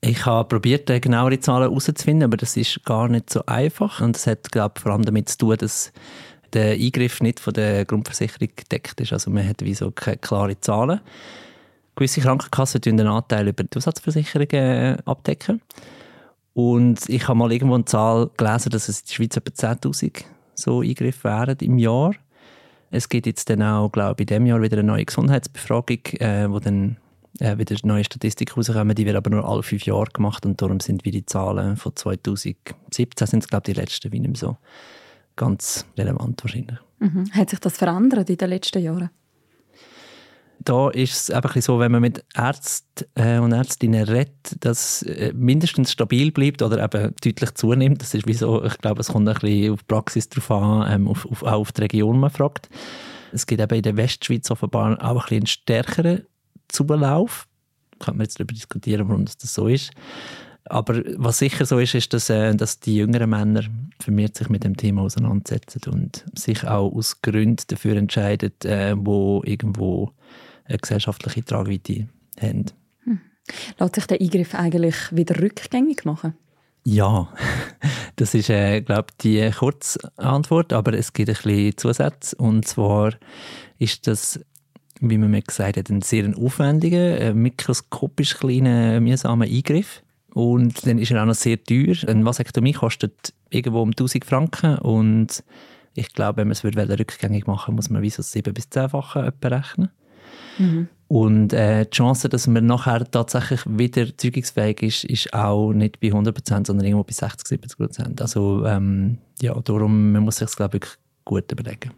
Ich 0.00 0.26
habe 0.26 0.48
probiert, 0.48 0.86
genauere 1.00 1.38
Zahlen 1.40 1.68
herauszufinden, 1.68 2.24
aber 2.24 2.36
das 2.36 2.56
ist 2.56 2.84
gar 2.84 3.08
nicht 3.08 3.30
so 3.30 3.44
einfach. 3.46 4.00
Und 4.00 4.16
es 4.16 4.26
hat, 4.26 4.50
glaube 4.50 4.74
ich, 4.76 4.82
vor 4.82 4.92
allem 4.92 5.04
damit 5.04 5.28
zu 5.28 5.38
tun, 5.38 5.56
dass 5.56 5.92
der 6.54 6.72
Eingriff 6.72 7.20
nicht 7.20 7.40
von 7.40 7.52
der 7.52 7.84
Grundversicherung 7.84 8.48
gedeckt 8.54 9.00
ist. 9.00 9.12
Also 9.12 9.30
man 9.30 9.46
hat 9.46 9.62
wie 9.62 9.74
so 9.74 9.90
keine 9.90 10.16
klaren 10.16 10.56
Zahlen. 10.60 11.00
Gewisse 11.96 12.20
Krankenkassen 12.20 12.80
tun 12.80 12.96
den 12.96 13.06
Anteil 13.06 13.48
über 13.48 13.62
die 13.62 13.70
Zusatzversicherungen 13.70 15.00
abdecken. 15.06 15.60
Und 16.54 17.08
ich 17.08 17.26
habe 17.28 17.38
mal 17.38 17.52
irgendwo 17.52 17.74
eine 17.74 17.84
Zahl 17.84 18.30
gelesen, 18.36 18.70
dass 18.70 18.88
es 18.88 19.00
in 19.00 19.06
der 19.06 19.14
Schweiz 19.14 19.36
etwa 19.36 19.50
10'000 19.50 20.24
so 20.54 20.80
Eingriffe 20.80 21.24
wären 21.24 21.56
im 21.60 21.78
Jahr. 21.78 22.14
Es 22.90 23.08
gibt 23.08 23.26
jetzt 23.26 23.50
dann 23.50 23.62
auch, 23.62 23.90
glaube 23.90 24.14
ich, 24.18 24.20
in 24.20 24.26
diesem 24.26 24.46
Jahr 24.46 24.62
wieder 24.62 24.78
eine 24.78 24.86
neue 24.86 25.04
Gesundheitsbefragung, 25.04 25.98
äh, 26.20 26.48
wo 26.48 26.60
dann 26.60 26.96
äh, 27.40 27.58
wieder 27.58 27.76
neue 27.82 28.04
Statistik 28.04 28.56
rauskommen. 28.56 28.94
Die 28.94 29.04
wird 29.04 29.16
aber 29.16 29.30
nur 29.30 29.48
alle 29.48 29.64
fünf 29.64 29.84
Jahre 29.84 30.10
gemacht 30.12 30.46
und 30.46 30.62
darum 30.62 30.78
sind 30.78 31.04
wie 31.04 31.10
die 31.10 31.26
Zahlen 31.26 31.76
von 31.76 31.94
2017 31.94 33.26
sind 33.26 33.42
es, 33.42 33.48
glaube 33.48 33.64
ich, 33.66 33.74
die 33.74 33.80
letzten 33.80 34.12
wie 34.12 34.20
nicht 34.20 34.40
mehr 34.40 34.50
so 34.50 34.56
ganz 35.36 35.86
relevant 35.96 36.42
wahrscheinlich. 36.44 36.78
Mhm. 36.98 37.30
Hat 37.32 37.50
sich 37.50 37.60
das 37.60 37.76
verändert 37.76 38.30
in 38.30 38.36
den 38.36 38.48
letzten 38.50 38.82
Jahren? 38.82 39.10
Da 40.60 40.88
ist 40.88 41.12
es 41.12 41.30
einfach 41.30 41.60
so, 41.60 41.78
wenn 41.78 41.92
man 41.92 42.00
mit 42.00 42.24
Ärzten 42.34 43.04
äh, 43.16 43.38
und 43.38 43.52
Ärztinnen 43.52 44.04
redet, 44.04 44.56
dass 44.60 45.02
äh, 45.02 45.32
mindestens 45.34 45.92
stabil 45.92 46.32
bleibt 46.32 46.62
oder 46.62 46.82
eben 46.82 47.14
deutlich 47.22 47.54
zunimmt. 47.54 48.00
Das 48.00 48.14
ist 48.14 48.26
wie 48.26 48.32
so, 48.32 48.64
ich 48.64 48.78
glaube, 48.78 49.00
es 49.00 49.08
kommt 49.08 49.28
ein 49.28 49.34
bisschen 49.34 49.72
auf 49.72 49.80
die 49.80 49.86
Praxis 49.86 50.28
drauf 50.30 50.50
an, 50.50 50.90
ähm, 50.90 51.08
auf, 51.08 51.26
auf, 51.26 51.42
auch 51.42 51.60
auf 51.60 51.72
die 51.72 51.82
Region 51.82 52.18
man 52.18 52.30
fragt. 52.30 52.70
Es 53.32 53.46
gibt 53.46 53.60
eben 53.60 53.74
in 53.74 53.82
der 53.82 53.96
Westschweiz 53.96 54.50
offenbar 54.50 54.96
auch 55.04 55.10
ein 55.10 55.16
bisschen 55.16 55.36
einen 55.38 55.46
stärkeren 55.46 56.22
Zulauf. 56.68 57.46
Kann 57.98 58.16
man 58.16 58.24
jetzt 58.24 58.38
darüber 58.38 58.54
diskutieren, 58.54 59.08
warum 59.08 59.26
das 59.26 59.36
so 59.42 59.68
ist. 59.68 59.90
Aber 60.66 61.02
was 61.16 61.38
sicher 61.38 61.66
so 61.66 61.78
ist, 61.78 61.94
ist, 61.94 62.12
dass, 62.14 62.30
äh, 62.30 62.54
dass 62.54 62.80
die 62.80 62.96
jüngeren 62.96 63.30
Männer 63.30 63.62
vermehrt 64.00 64.36
sich 64.36 64.48
mit 64.48 64.64
dem 64.64 64.76
Thema 64.76 65.02
auseinandersetzen 65.02 65.82
und 65.92 66.24
sich 66.34 66.66
auch 66.66 66.92
aus 66.92 67.20
Gründen 67.20 67.64
dafür 67.68 67.96
entscheiden, 67.96 68.52
äh, 68.64 68.94
wo 68.96 69.42
irgendwo 69.44 70.12
eine 70.64 70.78
gesellschaftliche 70.78 71.44
Tragweite 71.44 72.08
haben. 72.40 72.66
Hm. 73.04 73.20
Lässt 73.78 73.94
sich 73.94 74.06
der 74.06 74.20
Eingriff 74.20 74.54
eigentlich 74.54 74.96
wieder 75.10 75.40
rückgängig 75.40 76.06
machen? 76.06 76.34
Ja, 76.84 77.28
das 78.16 78.34
ist, 78.34 78.50
äh, 78.50 78.80
glaube 78.80 79.08
ich, 79.10 79.16
die 79.18 79.50
Kurzantwort, 79.50 80.72
aber 80.72 80.94
es 80.94 81.12
gibt 81.12 81.28
ein 81.28 81.34
bisschen 81.34 81.76
Zusätze. 81.76 82.36
Und 82.36 82.66
zwar 82.66 83.12
ist 83.78 84.06
das, 84.06 84.40
wie 85.00 85.18
man 85.18 85.30
mir 85.30 85.42
gesagt 85.42 85.76
hat, 85.76 85.90
ein 85.90 86.02
sehr 86.02 86.32
aufwendiger, 86.36 87.20
äh, 87.20 87.34
mikroskopisch 87.34 88.36
kleiner, 88.36 89.00
mühsamer 89.00 89.44
Eingriff. 89.44 90.02
Und 90.34 90.84
dann 90.86 90.98
ist 90.98 91.12
er 91.12 91.22
auch 91.22 91.26
noch 91.26 91.34
sehr 91.34 91.62
teuer. 91.62 91.94
Eine 92.06 92.24
Vasektomie 92.24 92.72
kostet 92.72 93.32
irgendwo 93.50 93.80
um 93.80 93.90
1000 93.90 94.24
Franken. 94.24 94.78
Und 94.78 95.44
ich 95.94 96.12
glaube, 96.12 96.38
wenn 96.38 96.48
man 96.48 96.52
es 96.52 96.64
rückgängig 96.64 97.46
machen 97.46 97.68
würde, 97.68 97.76
muss 97.76 97.90
man 97.90 98.02
wie 98.02 98.10
so 98.10 98.22
7- 98.22 98.52
bis 98.52 98.64
10-fache 98.64 99.32
rechnen. 99.44 99.90
Mhm. 100.58 100.88
Und 101.06 101.52
äh, 101.52 101.84
die 101.84 101.90
Chance, 101.90 102.28
dass 102.28 102.48
man 102.48 102.66
nachher 102.66 103.08
tatsächlich 103.08 103.60
wieder 103.66 104.16
zeugungsfähig 104.16 104.82
ist, 104.82 105.04
ist 105.04 105.32
auch 105.32 105.72
nicht 105.72 106.00
bei 106.00 106.08
100%, 106.08 106.66
sondern 106.66 106.84
irgendwo 106.84 107.04
bei 107.04 107.12
60, 107.12 107.60
70%. 107.60 108.20
Also 108.20 108.64
ähm, 108.66 109.18
ja, 109.40 109.54
darum 109.60 110.12
man 110.12 110.24
muss 110.24 110.36
sich 110.36 110.46
das, 110.46 110.56
glaube 110.56 110.78
ich, 110.78 110.86
gut 111.24 111.52
überlegen. 111.52 111.92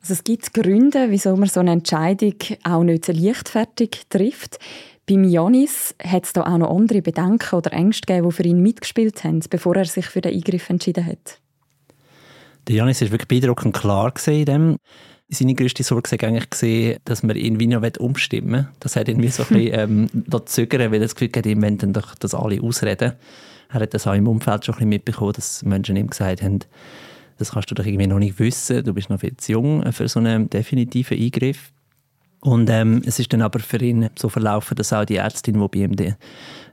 Also 0.00 0.14
es 0.14 0.24
gibt 0.24 0.52
Gründe, 0.54 1.06
wieso 1.10 1.36
man 1.36 1.48
so 1.48 1.60
eine 1.60 1.72
Entscheidung 1.72 2.34
auch 2.64 2.82
nicht 2.82 3.04
so 3.04 3.12
leichtfertig 3.12 4.06
trifft. 4.08 4.58
Beim 5.10 5.24
Janis 5.24 5.92
hat 6.00 6.24
es 6.24 6.32
da 6.32 6.42
auch 6.42 6.58
noch 6.58 6.70
andere 6.70 7.02
Bedenken 7.02 7.56
oder 7.56 7.72
Ängste 7.72 8.06
gegeben, 8.06 8.28
die 8.28 8.34
für 8.34 8.44
ihn 8.44 8.62
mitgespielt 8.62 9.24
haben, 9.24 9.40
bevor 9.50 9.74
er 9.74 9.84
sich 9.84 10.06
für 10.06 10.20
den 10.20 10.32
Eingriff 10.32 10.70
entschieden 10.70 11.04
hat. 11.04 11.40
Der 12.68 12.76
Janis 12.76 13.00
war 13.00 13.10
wirklich 13.10 13.26
beeindruckend 13.26 13.74
klar 13.74 14.12
in 14.28 14.44
dem. 14.44 14.76
Seine 15.28 15.54
grösste 15.56 15.82
Sorge 15.82 16.12
war 16.12 16.28
eigentlich, 16.28 16.98
dass 17.04 17.24
man 17.24 17.34
ihn 17.34 17.58
wie 17.58 17.66
noch 17.66 17.82
umstimmen 17.98 18.52
will. 18.52 18.68
Das 18.78 18.94
hat 18.94 19.08
ihn 19.08 19.20
wie 19.20 19.28
so 19.28 19.42
ein 19.42 19.48
bisschen 19.48 20.08
ähm, 20.20 20.46
zögern, 20.46 20.92
weil 20.92 21.00
er 21.00 21.06
das 21.06 21.16
Gefühl 21.16 21.32
hat, 21.34 21.46
ihm 21.46 21.60
wollen 21.60 21.92
doch 21.92 22.14
das 22.14 22.32
alle 22.32 22.62
ausreden. 22.62 23.14
Er 23.68 23.80
hat 23.80 23.94
das 23.94 24.06
auch 24.06 24.14
im 24.14 24.28
Umfeld 24.28 24.64
schon 24.64 24.74
ein 24.74 24.78
bisschen 24.78 24.88
mitbekommen, 24.90 25.32
dass 25.32 25.64
Menschen 25.64 25.96
ihm 25.96 26.06
gesagt 26.06 26.40
haben, 26.42 26.60
das 27.38 27.50
kannst 27.50 27.68
du 27.68 27.74
doch 27.74 27.84
irgendwie 27.84 28.06
noch 28.06 28.20
nicht 28.20 28.38
wissen, 28.38 28.84
du 28.84 28.94
bist 28.94 29.10
noch 29.10 29.18
viel 29.18 29.36
zu 29.36 29.52
jung 29.52 29.92
für 29.92 30.06
so 30.06 30.20
einen 30.20 30.48
definitiven 30.50 31.18
Eingriff. 31.18 31.72
Und 32.40 32.70
ähm, 32.70 33.02
es 33.04 33.18
ist 33.18 33.32
dann 33.32 33.42
aber 33.42 33.60
für 33.60 33.78
ihn 33.78 34.08
so 34.16 34.28
verlaufen, 34.28 34.74
dass 34.76 34.92
auch 34.92 35.04
die 35.04 35.16
Ärztin, 35.16 35.60
die 35.60 35.68
bei 35.68 35.84
ihm 35.84 35.94
die, 35.94 36.14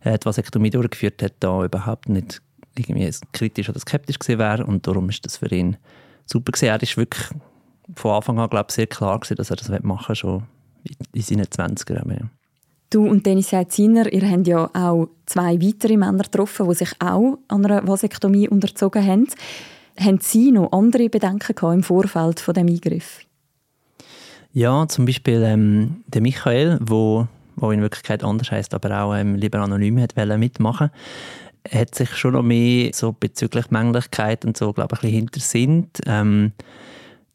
äh, 0.01 0.17
die 0.17 0.25
Vasektomie 0.25 0.69
durchgeführt 0.69 1.21
hat, 1.21 1.33
da 1.39 1.63
überhaupt 1.65 2.07
nicht 2.07 2.41
irgendwie 2.77 3.11
kritisch 3.33 3.69
oder 3.69 3.79
skeptisch 3.79 4.19
gesehen 4.19 4.39
wäre 4.39 4.65
und 4.65 4.87
darum 4.87 5.09
ist 5.09 5.25
das 5.25 5.37
für 5.37 5.51
ihn 5.51 5.77
super 6.25 6.51
gewesen. 6.51 6.69
Er 6.69 6.81
ist 6.81 6.95
wirklich 6.95 7.27
von 7.95 8.11
Anfang 8.11 8.39
an 8.39 8.49
glaube 8.49 8.67
ich, 8.69 8.75
sehr 8.75 8.87
klar 8.87 9.19
gewesen, 9.19 9.35
dass 9.35 9.49
er 9.49 9.55
das 9.57 9.69
machen 9.83 10.09
will, 10.09 10.15
schon 10.15 10.43
in 11.13 11.21
seinen 11.21 11.45
20ern. 11.45 12.11
Ja. 12.11 12.29
Du 12.89 13.05
und 13.05 13.25
Dennis 13.25 13.51
Heitziner, 13.51 14.11
ihr 14.13 14.29
habt 14.29 14.47
ja 14.47 14.69
auch 14.73 15.09
zwei 15.25 15.61
weitere 15.61 15.97
Männer 15.97 16.23
getroffen, 16.23 16.69
die 16.69 16.75
sich 16.75 16.91
auch 16.99 17.37
an 17.49 17.65
einer 17.65 17.85
Vasektomie 17.85 18.47
unterzogen 18.47 19.05
haben. 19.05 19.27
Haben 19.99 20.19
Sie 20.21 20.51
noch 20.51 20.71
andere 20.71 21.09
Bedenken 21.09 21.73
im 21.73 21.83
Vorfeld 21.83 22.39
von 22.39 22.53
dem 22.53 22.67
Eingriff? 22.67 23.26
Ja, 24.53 24.87
zum 24.87 25.05
Beispiel 25.05 25.43
ähm, 25.43 26.03
der 26.07 26.21
Michael, 26.21 26.79
wo, 26.81 27.27
wo 27.55 27.71
in 27.71 27.81
Wirklichkeit 27.81 28.23
anders 28.23 28.51
heißt, 28.51 28.73
aber 28.73 29.01
auch 29.01 29.15
ähm, 29.15 29.35
lieber 29.35 29.59
anonym 29.59 29.99
hat 29.99 30.15
mitmachen 30.37 30.89
hat 31.71 31.95
sich 31.95 32.15
schon 32.15 32.33
noch 32.33 32.43
mehr 32.43 32.91
so 32.93 33.13
bezüglich 33.17 33.71
Männlichkeit 33.71 34.45
und 34.45 34.57
so, 34.57 34.73
glaube 34.73 34.95
ich, 34.95 34.99
ein 34.99 35.01
bisschen 35.01 35.19
hintersinnt. 35.19 35.99
Ähm, 36.05 36.51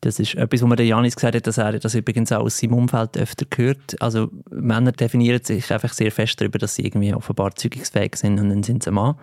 das 0.00 0.18
ist 0.18 0.34
etwas, 0.34 0.62
wo 0.62 0.66
mir 0.66 0.76
der 0.76 0.86
Janis 0.86 1.14
gesagt 1.14 1.36
hat, 1.36 1.46
dass 1.46 1.58
er 1.58 1.78
das 1.78 1.94
übrigens 1.94 2.32
auch 2.32 2.42
aus 2.42 2.58
seinem 2.58 2.74
Umfeld 2.74 3.16
öfter 3.16 3.46
gehört. 3.48 4.00
Also 4.00 4.30
Männer 4.50 4.90
definieren 4.90 5.44
sich 5.44 5.72
einfach 5.72 5.92
sehr 5.92 6.10
fest 6.10 6.40
darüber, 6.40 6.58
dass 6.58 6.74
sie 6.74 6.84
irgendwie 6.84 7.14
offenbar 7.14 7.54
zeugungsfähig 7.54 8.16
sind 8.16 8.40
und 8.40 8.48
dann 8.48 8.62
sind 8.64 8.82
sie 8.82 8.90
ein 8.90 8.94
Mann, 8.94 9.14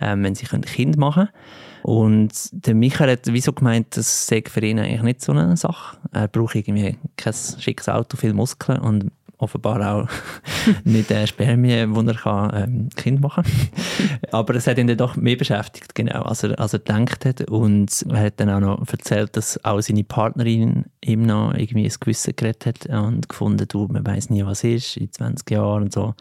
ähm, 0.00 0.22
wenn 0.22 0.34
sie 0.34 0.46
ein 0.50 0.62
Kind 0.62 0.96
machen 0.96 1.26
können. 1.26 1.38
Und 1.84 2.48
der 2.50 2.74
Michael 2.74 3.10
hat 3.10 3.26
wieso 3.26 3.52
gemeint, 3.52 3.94
das 3.94 4.26
sei 4.26 4.42
für 4.46 4.64
ihn 4.64 4.78
eigentlich 4.78 5.02
nicht 5.02 5.20
so 5.20 5.32
eine 5.32 5.54
Sache. 5.54 5.98
Er 6.12 6.28
braucht 6.28 6.54
irgendwie 6.54 6.96
kein 7.18 7.34
schickes 7.34 7.90
Auto, 7.90 8.16
viel 8.16 8.32
Muskeln 8.32 8.80
und 8.80 9.12
offenbar 9.36 9.94
auch 9.94 10.08
nicht 10.84 11.10
äh, 11.10 11.26
Spermien, 11.26 11.94
wo 11.94 12.00
er 12.00 12.14
kann, 12.14 12.50
ähm, 12.54 12.88
Kind 12.96 13.20
machen 13.20 13.44
kann. 13.44 14.18
Aber 14.30 14.54
es 14.54 14.66
hat 14.66 14.78
ihn 14.78 14.86
dann 14.86 14.96
doch 14.96 15.16
mehr 15.16 15.36
beschäftigt, 15.36 15.94
genau, 15.94 16.22
als 16.22 16.42
er, 16.42 16.58
als 16.58 16.72
er 16.72 16.78
gedacht 16.78 17.26
hat. 17.26 17.50
Und 17.50 18.06
er 18.08 18.18
hat 18.18 18.40
dann 18.40 18.48
auch 18.48 18.60
noch 18.60 18.88
erzählt, 18.88 19.36
dass 19.36 19.62
auch 19.62 19.82
seine 19.82 20.04
Partnerin 20.04 20.86
ihm 21.04 21.26
noch 21.26 21.52
irgendwie 21.52 21.84
ein 21.84 21.94
Gewissen 22.00 22.34
geredet 22.34 22.64
hat 22.64 22.86
und 22.86 23.28
gefunden, 23.28 23.68
du, 23.68 23.88
man 23.88 24.06
weiß 24.06 24.30
nie, 24.30 24.42
was 24.46 24.64
ist, 24.64 24.96
in 24.96 25.12
20 25.12 25.50
Jahren 25.50 25.82
und 25.82 25.92
so. 25.92 26.14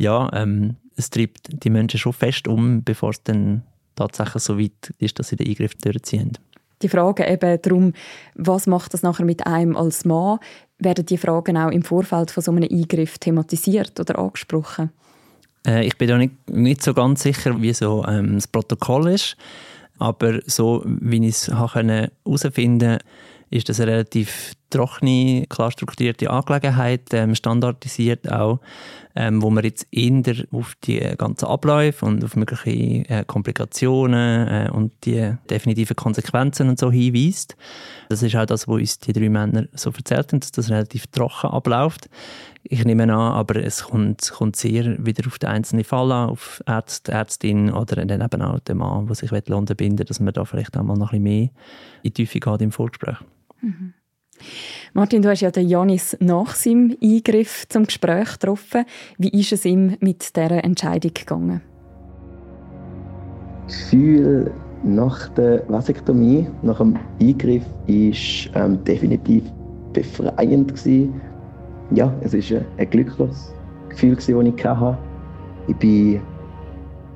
Ja, 0.00 0.28
ähm, 0.32 0.74
es 0.96 1.08
treibt 1.08 1.62
die 1.64 1.70
Menschen 1.70 2.00
schon 2.00 2.12
fest 2.12 2.48
um, 2.48 2.82
bevor 2.82 3.10
es 3.10 3.22
dann 3.22 3.62
tatsächlich 3.96 4.42
so 4.42 4.58
weit 4.58 4.94
ist, 4.98 5.18
dass 5.18 5.28
sie 5.28 5.36
den 5.36 5.48
Eingriff 5.48 5.74
durchziehen. 5.74 6.32
Die 6.82 6.88
Frage 6.88 7.26
eben 7.26 7.60
darum, 7.62 7.92
was 8.34 8.66
macht 8.66 8.92
das 8.92 9.02
nachher 9.02 9.24
mit 9.24 9.46
einem 9.46 9.76
als 9.76 10.04
Mann, 10.04 10.38
werden 10.78 11.06
die 11.06 11.18
Fragen 11.18 11.56
auch 11.56 11.70
im 11.70 11.82
Vorfeld 11.82 12.30
von 12.30 12.42
so 12.42 12.50
einem 12.50 12.64
Eingriff 12.64 13.18
thematisiert 13.18 13.98
oder 14.00 14.18
angesprochen? 14.18 14.90
Äh, 15.66 15.86
ich 15.86 15.96
bin 15.96 16.08
da 16.08 16.18
nicht, 16.18 16.50
nicht 16.50 16.82
so 16.82 16.92
ganz 16.92 17.22
sicher, 17.22 17.60
wie 17.62 17.72
so 17.72 18.04
ähm, 18.06 18.34
das 18.34 18.48
Protokoll 18.48 19.10
ist, 19.10 19.36
aber 19.98 20.40
so 20.46 20.82
wie 20.84 21.24
ich 21.28 21.36
es 21.36 21.48
herausfinden 21.48 22.18
konnte, 22.80 22.98
ist 23.50 23.68
das 23.68 23.80
eine 23.80 23.92
relativ 23.92 24.54
trockene, 24.72 25.46
klar 25.48 25.70
strukturierte 25.70 26.30
Angelegenheit, 26.30 27.12
ähm, 27.12 27.34
standardisiert 27.34 28.30
auch, 28.30 28.60
ähm, 29.14 29.42
wo 29.42 29.50
man 29.50 29.64
jetzt 29.64 29.86
eher 29.90 30.34
auf 30.50 30.74
die 30.84 30.98
ganzen 31.18 31.46
Abläufe 31.46 32.06
und 32.06 32.24
auf 32.24 32.34
mögliche 32.34 32.70
äh, 33.08 33.24
Komplikationen 33.26 34.48
äh, 34.48 34.70
und 34.70 34.92
die 35.04 35.34
definitiven 35.50 35.94
Konsequenzen 35.94 36.68
und 36.70 36.78
so 36.78 36.90
hinweist. 36.90 37.56
Das 38.08 38.22
ist 38.22 38.34
auch 38.34 38.46
das, 38.46 38.66
was 38.66 38.74
uns 38.74 38.98
die 38.98 39.12
drei 39.12 39.28
Männer 39.28 39.66
so 39.74 39.90
erzählt 39.90 40.32
haben, 40.32 40.40
dass 40.40 40.52
das 40.52 40.70
relativ 40.70 41.06
trocken 41.08 41.50
abläuft. 41.50 42.08
Ich 42.64 42.84
nehme 42.84 43.02
an, 43.04 43.10
aber 43.10 43.56
es 43.56 43.84
kommt, 43.84 44.30
kommt 44.30 44.56
sehr 44.56 45.04
wieder 45.04 45.26
auf 45.26 45.38
den 45.38 45.50
einzelnen 45.50 45.84
Fall 45.84 46.10
an, 46.12 46.30
auf 46.30 46.62
Arzt, 46.64 47.08
Ärztin 47.08 47.72
oder 47.72 48.04
dann 48.06 48.22
eben 48.22 48.42
auch 48.42 48.60
den 48.60 48.78
Mann, 48.78 49.06
der 49.06 49.16
sich 49.16 49.32
unterbinden 49.32 49.98
will, 49.98 50.06
dass 50.06 50.20
man 50.20 50.32
da 50.32 50.44
vielleicht 50.44 50.76
auch 50.76 50.82
mal 50.82 50.96
noch 50.96 51.12
ein 51.12 51.22
bisschen 51.22 51.40
mehr 51.40 51.42
in 51.42 51.50
die 52.04 52.10
Tiefe 52.12 52.40
geht 52.40 52.62
im 52.62 52.72
Vorgespräch. 52.72 53.18
Mhm. 53.60 53.94
Martin, 54.94 55.22
du 55.22 55.30
hast 55.30 55.40
ja 55.40 55.50
den 55.50 55.68
Janis 55.68 56.16
nach 56.20 56.54
seinem 56.54 56.96
Eingriff 57.02 57.66
zum 57.68 57.84
Gespräch 57.84 58.32
getroffen. 58.32 58.84
Wie 59.16 59.28
ist 59.28 59.52
es 59.52 59.64
ihm 59.64 59.96
mit 60.00 60.36
dieser 60.36 60.62
Entscheidung 60.62 61.14
gegangen? 61.14 61.62
Das 63.66 63.78
Gefühl 63.78 64.50
nach 64.84 65.28
der 65.30 65.62
Vasektomie, 65.68 66.46
nach 66.62 66.78
dem 66.78 66.98
Eingriff, 67.20 67.64
war 67.86 68.64
ähm, 68.64 68.84
definitiv 68.84 69.44
befreiend. 69.92 70.74
Gewesen. 70.74 71.20
Ja, 71.94 72.12
es 72.22 72.32
war 72.32 72.60
ein, 72.78 72.90
glückliches 72.90 73.54
Gefühl, 73.88 74.16
das 74.16 74.28
ich 74.28 74.64
hatte. 74.64 74.98
Ich 75.68 75.76
bin 75.76 76.20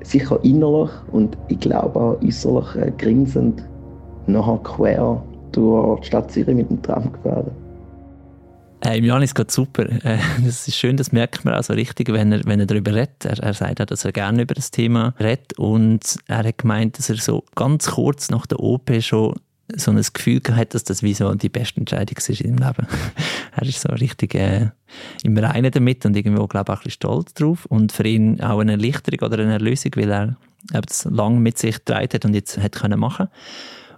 sicher 0.01 0.39
innerlich 0.43 0.91
und 1.11 1.37
ich 1.49 1.59
glaube 1.59 1.99
auch 1.99 2.21
äußerlich 2.23 2.75
äh, 2.75 2.91
grinsend 2.97 3.67
nachher 4.27 4.59
quer 4.63 5.23
durch 5.51 6.01
die 6.01 6.07
Stadt 6.07 6.31
Zürich 6.31 6.55
mit 6.55 6.69
dem 6.69 6.81
Tram 6.81 7.11
gefahren. 7.11 7.51
Hey, 8.83 9.03
Janis 9.03 9.33
geht 9.33 9.49
super. 9.49 9.89
Äh, 9.89 10.19
das 10.45 10.67
ist 10.67 10.75
schön, 10.75 10.97
das 10.97 11.11
merkt 11.11 11.43
man 11.43 11.55
auch 11.55 11.63
so 11.63 11.73
richtig, 11.73 12.11
wenn 12.13 12.31
er, 12.31 12.45
wenn 12.45 12.59
er 12.59 12.67
darüber 12.67 12.93
redet. 12.93 13.25
Er, 13.25 13.39
er 13.39 13.53
sagt 13.53 13.81
auch, 13.81 13.85
dass 13.85 14.05
er 14.05 14.11
gerne 14.11 14.43
über 14.43 14.53
das 14.53 14.69
Thema 14.69 15.15
redet 15.19 15.53
und 15.57 16.17
er 16.27 16.45
hat 16.45 16.57
gemeint, 16.59 16.97
dass 16.97 17.09
er 17.09 17.17
so 17.17 17.43
ganz 17.55 17.91
kurz 17.91 18.29
nach 18.29 18.45
der 18.45 18.59
OP 18.59 18.91
schon 19.01 19.33
so 19.75 19.91
ein 19.91 20.01
Gefühl 20.13 20.41
hat, 20.51 20.73
dass 20.73 20.83
das 20.83 21.03
wie 21.03 21.13
so 21.13 21.33
die 21.33 21.49
beste 21.49 21.79
Entscheidung 21.79 22.15
in 22.17 22.35
seinem 22.35 22.57
Leben. 22.57 22.87
er 23.55 23.63
ist 23.63 23.81
so 23.81 23.89
richtig 23.89 24.35
äh, 24.35 24.69
im 25.23 25.37
Reinen 25.37 25.71
damit 25.71 26.05
und 26.05 26.15
irgendwo, 26.15 26.47
glaube 26.47 26.71
ich, 26.71 26.77
auch 26.77 26.81
ein 26.81 26.83
bisschen 26.83 26.91
stolz 26.91 27.33
drauf. 27.33 27.65
Und 27.65 27.91
für 27.91 28.07
ihn 28.07 28.39
auch 28.41 28.59
eine 28.59 28.73
Erleichterung 28.73 29.27
oder 29.27 29.43
eine 29.43 29.53
Erlösung, 29.53 29.91
weil 29.95 30.11
er, 30.11 30.37
er 30.71 30.81
das 30.81 31.05
lange 31.05 31.39
mit 31.39 31.57
sich 31.57 31.75
getragen 31.75 32.09
hat 32.13 32.25
und 32.25 32.33
jetzt 32.33 32.57
hat 32.57 32.73
können 32.73 32.99
machen 32.99 33.27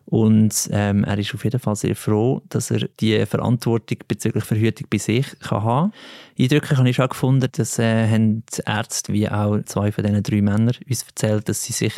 und 0.10 0.70
ähm, 0.72 1.04
er 1.04 1.20
ist 1.20 1.36
auf 1.36 1.44
jeden 1.44 1.60
Fall 1.60 1.76
sehr 1.76 1.96
froh, 1.96 2.42
dass 2.50 2.72
er 2.72 2.88
die 3.00 3.24
Verantwortung 3.28 4.00
bezüglich 4.08 4.44
Verhütung 4.44 4.88
bei 4.90 4.98
sich 4.98 5.40
kann 5.40 5.64
haben 5.64 5.92
kann. 5.92 6.46
Eindrücklich 6.46 6.80
habe 6.80 6.90
ich 6.90 6.96
schon 6.96 7.10
gefunden, 7.10 7.48
dass 7.52 7.78
äh, 7.78 8.08
die 8.18 8.64
Ärzte 8.66 9.14
wie 9.14 9.30
auch 9.30 9.62
zwei 9.66 9.92
von 9.92 10.04
diesen 10.04 10.24
drei 10.24 10.42
Männern 10.42 10.76
uns 10.90 11.04
erzählt, 11.04 11.48
dass 11.48 11.64
sie 11.64 11.74
sich 11.74 11.94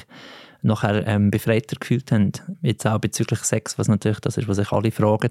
nachher 0.62 1.08
ähm, 1.08 1.32
befreiter 1.32 1.78
gefühlt 1.80 2.12
haben. 2.12 2.34
Jetzt 2.62 2.86
auch 2.86 3.00
bezüglich 3.00 3.40
Sex, 3.40 3.80
was 3.80 3.88
natürlich 3.88 4.20
das 4.20 4.38
ist, 4.38 4.50
was 4.50 4.58
sich 4.58 4.74
alle 4.74 4.92
fragen. 4.92 5.30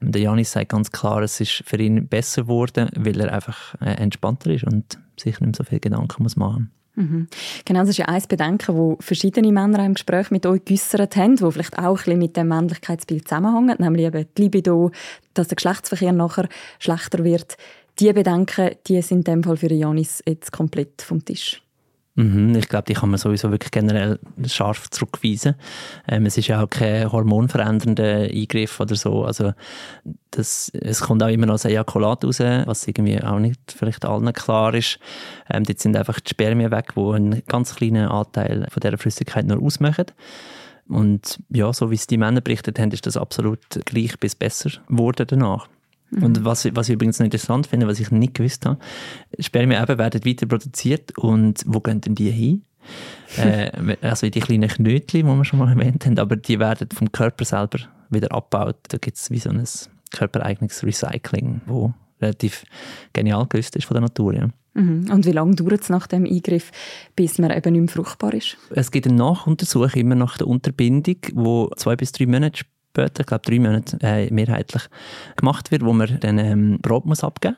Der 0.00 0.22
Janis 0.22 0.52
sagt 0.52 0.68
ganz 0.68 0.92
klar, 0.92 1.22
es 1.22 1.40
ist 1.40 1.64
für 1.66 1.76
ihn 1.76 2.06
besser 2.06 2.42
geworden, 2.42 2.88
weil 2.96 3.20
er 3.20 3.32
einfach 3.32 3.74
äh, 3.80 3.94
entspannter 3.94 4.50
ist 4.50 4.62
und 4.62 4.96
sich 5.18 5.40
nicht 5.40 5.40
mehr 5.40 5.52
so 5.56 5.64
viel 5.64 5.80
Gedanken 5.80 6.22
muss 6.22 6.36
machen 6.36 6.70
muss. 6.72 6.81
Mhm. 6.94 7.28
Genau, 7.64 7.80
das 7.80 7.90
ist 7.90 7.98
ja 7.98 8.06
ein 8.06 8.22
Bedenken, 8.28 8.76
wo 8.76 8.96
verschiedene 9.00 9.50
Männer 9.50 9.84
im 9.84 9.94
Gespräch 9.94 10.30
mit 10.30 10.44
euch 10.44 10.64
geäussert 10.64 11.16
haben, 11.16 11.40
wo 11.40 11.50
vielleicht 11.50 11.78
auch 11.78 11.84
ein 11.84 11.94
bisschen 11.94 12.18
mit 12.18 12.36
dem 12.36 12.48
Männlichkeitsbild 12.48 13.28
zusammenhängt, 13.28 13.80
nämlich 13.80 14.06
eben 14.06 14.26
die 14.36 14.42
Libido, 14.42 14.90
dass 15.34 15.48
der 15.48 15.56
Geschlechtsverkehr 15.56 16.12
nachher 16.12 16.48
schlechter 16.78 17.24
wird. 17.24 17.56
Diese 17.98 18.14
Bedenken, 18.14 18.72
die 18.86 19.00
sind 19.02 19.28
in 19.28 19.34
dem 19.34 19.42
Fall 19.42 19.56
für 19.56 19.72
Janis 19.72 20.22
jetzt 20.26 20.52
komplett 20.52 21.02
vom 21.02 21.24
Tisch. 21.24 21.62
Mhm, 22.14 22.54
ich 22.56 22.68
glaube, 22.68 22.84
die 22.84 22.92
kann 22.92 23.08
man 23.08 23.18
sowieso 23.18 23.50
wirklich 23.50 23.70
generell 23.70 24.18
scharf 24.46 24.90
zurückweisen. 24.90 25.54
Ähm, 26.06 26.26
es 26.26 26.36
ist 26.36 26.48
ja 26.48 26.62
auch 26.62 26.68
kein 26.68 27.10
hormonverändernder 27.10 28.28
Eingriff 28.30 28.78
oder 28.80 28.94
so. 28.96 29.24
Also 29.24 29.54
das, 30.30 30.70
es 30.74 31.00
kommt 31.00 31.22
auch 31.22 31.28
immer 31.28 31.46
noch 31.46 31.64
ein 31.64 31.70
Ejakulat 31.70 32.24
raus, 32.24 32.40
was 32.40 32.86
irgendwie 32.86 33.22
auch 33.22 33.38
nicht 33.38 33.60
vielleicht 33.74 34.04
allen 34.04 34.30
klar 34.34 34.74
ist. 34.74 34.98
Ähm, 35.48 35.64
dort 35.64 35.78
sind 35.78 35.96
einfach 35.96 36.20
die 36.20 36.30
Spermien 36.30 36.70
weg, 36.70 36.92
die 36.94 37.00
einen 37.00 37.42
ganz 37.46 37.76
kleinen 37.76 38.08
Anteil 38.08 38.66
von 38.70 38.80
dieser 38.80 38.98
Flüssigkeit 38.98 39.46
nur 39.46 39.62
ausmachen. 39.62 40.06
Und 40.88 41.38
ja, 41.48 41.72
so 41.72 41.90
wie 41.90 41.94
es 41.94 42.06
die 42.06 42.18
Männer 42.18 42.42
berichtet 42.42 42.78
haben, 42.78 42.90
ist 42.90 43.06
das 43.06 43.16
absolut 43.16 43.60
gleich 43.86 44.18
bis 44.18 44.34
besser 44.34 44.70
geworden 44.86 45.26
danach. 45.26 45.66
Mhm. 46.12 46.22
Und 46.22 46.44
was, 46.44 46.68
was 46.74 46.88
ich 46.88 46.94
übrigens 46.94 47.18
noch 47.18 47.24
interessant 47.24 47.66
finde, 47.66 47.88
was 47.88 47.98
ich 47.98 48.10
nicht 48.10 48.34
gewusst 48.34 48.66
habe, 48.66 48.78
Spermien 49.38 49.82
eben 49.82 49.98
werden 49.98 50.24
weiter 50.24 50.46
produziert 50.46 51.16
und 51.18 51.62
wo 51.66 51.80
gehen 51.80 52.00
denn 52.00 52.14
die 52.14 52.30
hin? 52.30 52.62
äh, 53.36 53.96
also 54.02 54.28
die 54.28 54.40
kleinen 54.40 54.68
Knötchen, 54.68 55.20
die 55.20 55.24
wir 55.26 55.44
schon 55.44 55.58
mal 55.58 55.68
erwähnt 55.68 56.04
haben, 56.04 56.18
aber 56.18 56.36
die 56.36 56.58
werden 56.58 56.88
vom 56.92 57.12
Körper 57.12 57.44
selber 57.44 57.78
wieder 58.10 58.32
abgebaut. 58.32 58.76
Da 58.88 58.98
gibt 58.98 59.16
es 59.16 59.30
wie 59.30 59.38
so 59.38 59.50
ein 59.50 59.64
körpereigenes 60.10 60.84
Recycling, 60.84 61.62
wo 61.66 61.94
relativ 62.20 62.64
genial 63.12 63.46
gelöst 63.46 63.76
ist 63.76 63.86
von 63.86 63.94
der 63.94 64.02
Natur. 64.02 64.34
Ja. 64.34 64.48
Mhm. 64.74 65.10
Und 65.10 65.26
wie 65.26 65.32
lange 65.32 65.54
dauert 65.54 65.82
es 65.82 65.90
nach 65.90 66.06
dem 66.06 66.24
Eingriff, 66.24 66.70
bis 67.14 67.38
man 67.38 67.50
eben 67.50 67.72
nicht 67.72 67.80
mehr 67.80 67.88
fruchtbar 67.88 68.34
ist? 68.34 68.56
Es 68.70 68.90
gibt 68.90 69.06
eine 69.06 69.16
Nachuntersuchung 69.16 70.00
immer 70.00 70.14
nach 70.14 70.38
der 70.38 70.46
Unterbindung, 70.46 71.16
wo 71.34 71.70
zwei 71.76 71.96
bis 71.96 72.12
drei 72.12 72.26
Monate 72.26 72.64
später, 72.92 73.20
ich 73.20 73.26
glaube 73.26 73.42
drei 73.44 73.58
Monate 73.58 73.98
äh, 74.02 74.30
mehrheitlich, 74.30 74.82
gemacht 75.36 75.70
wird, 75.70 75.84
wo 75.84 75.92
man 75.92 76.20
dann 76.20 76.38
ähm, 76.38 76.78
Probe 76.82 77.08
muss 77.08 77.24
abgeben 77.24 77.56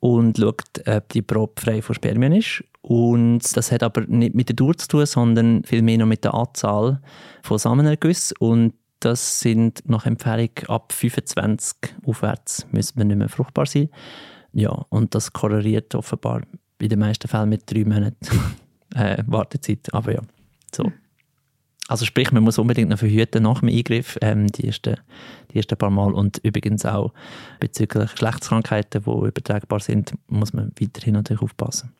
und 0.00 0.38
schaut, 0.38 0.86
ob 0.86 1.08
die 1.10 1.22
Probe 1.22 1.54
frei 1.60 1.82
von 1.82 1.94
Spermien 1.94 2.32
ist. 2.32 2.62
Und 2.82 3.40
das 3.56 3.72
hat 3.72 3.82
aber 3.82 4.02
nicht 4.02 4.34
mit 4.34 4.50
der 4.50 4.56
Dauer 4.56 4.76
zu 4.76 4.86
tun, 4.86 5.06
sondern 5.06 5.64
vielmehr 5.64 5.98
noch 5.98 6.06
mit 6.06 6.24
der 6.24 6.34
Anzahl 6.34 7.00
von 7.42 7.58
Samenergüssen. 7.58 8.36
Und 8.38 8.74
das 9.00 9.40
sind 9.40 9.82
nach 9.88 10.04
Empfehlung 10.06 10.50
ab 10.68 10.92
25 10.92 11.94
aufwärts 12.06 12.66
müssen 12.70 12.98
wir 12.98 13.04
nicht 13.06 13.16
mehr 13.16 13.28
fruchtbar 13.30 13.66
sein. 13.66 13.88
Ja, 14.52 14.70
und 14.90 15.14
das 15.14 15.32
korreliert 15.32 15.94
offenbar 15.94 16.42
in 16.78 16.88
den 16.90 16.98
meisten 16.98 17.26
Fällen 17.26 17.48
mit 17.48 17.62
drei 17.70 17.84
Monaten 17.84 18.16
äh, 18.94 19.22
Wartezeit. 19.26 19.92
Aber 19.92 20.12
ja, 20.12 20.20
so. 20.74 20.92
Also 21.86 22.06
sprich, 22.06 22.32
man 22.32 22.42
muss 22.42 22.58
unbedingt 22.58 22.88
noch 22.88 22.98
verhüten 22.98 23.42
nach 23.42 23.60
dem 23.60 23.68
Eingriff, 23.68 24.18
ähm, 24.22 24.46
die, 24.46 24.66
ersten, 24.66 24.96
die 25.52 25.58
ersten 25.58 25.76
paar 25.76 25.90
Mal. 25.90 26.14
Und 26.14 26.38
übrigens 26.42 26.86
auch 26.86 27.12
bezüglich 27.60 28.10
Geschlechtskrankheiten, 28.12 29.02
die 29.04 29.10
übertragbar 29.10 29.80
sind, 29.80 30.14
muss 30.28 30.54
man 30.54 30.72
weiterhin 30.80 31.14
natürlich 31.14 31.42
aufpassen. 31.42 31.92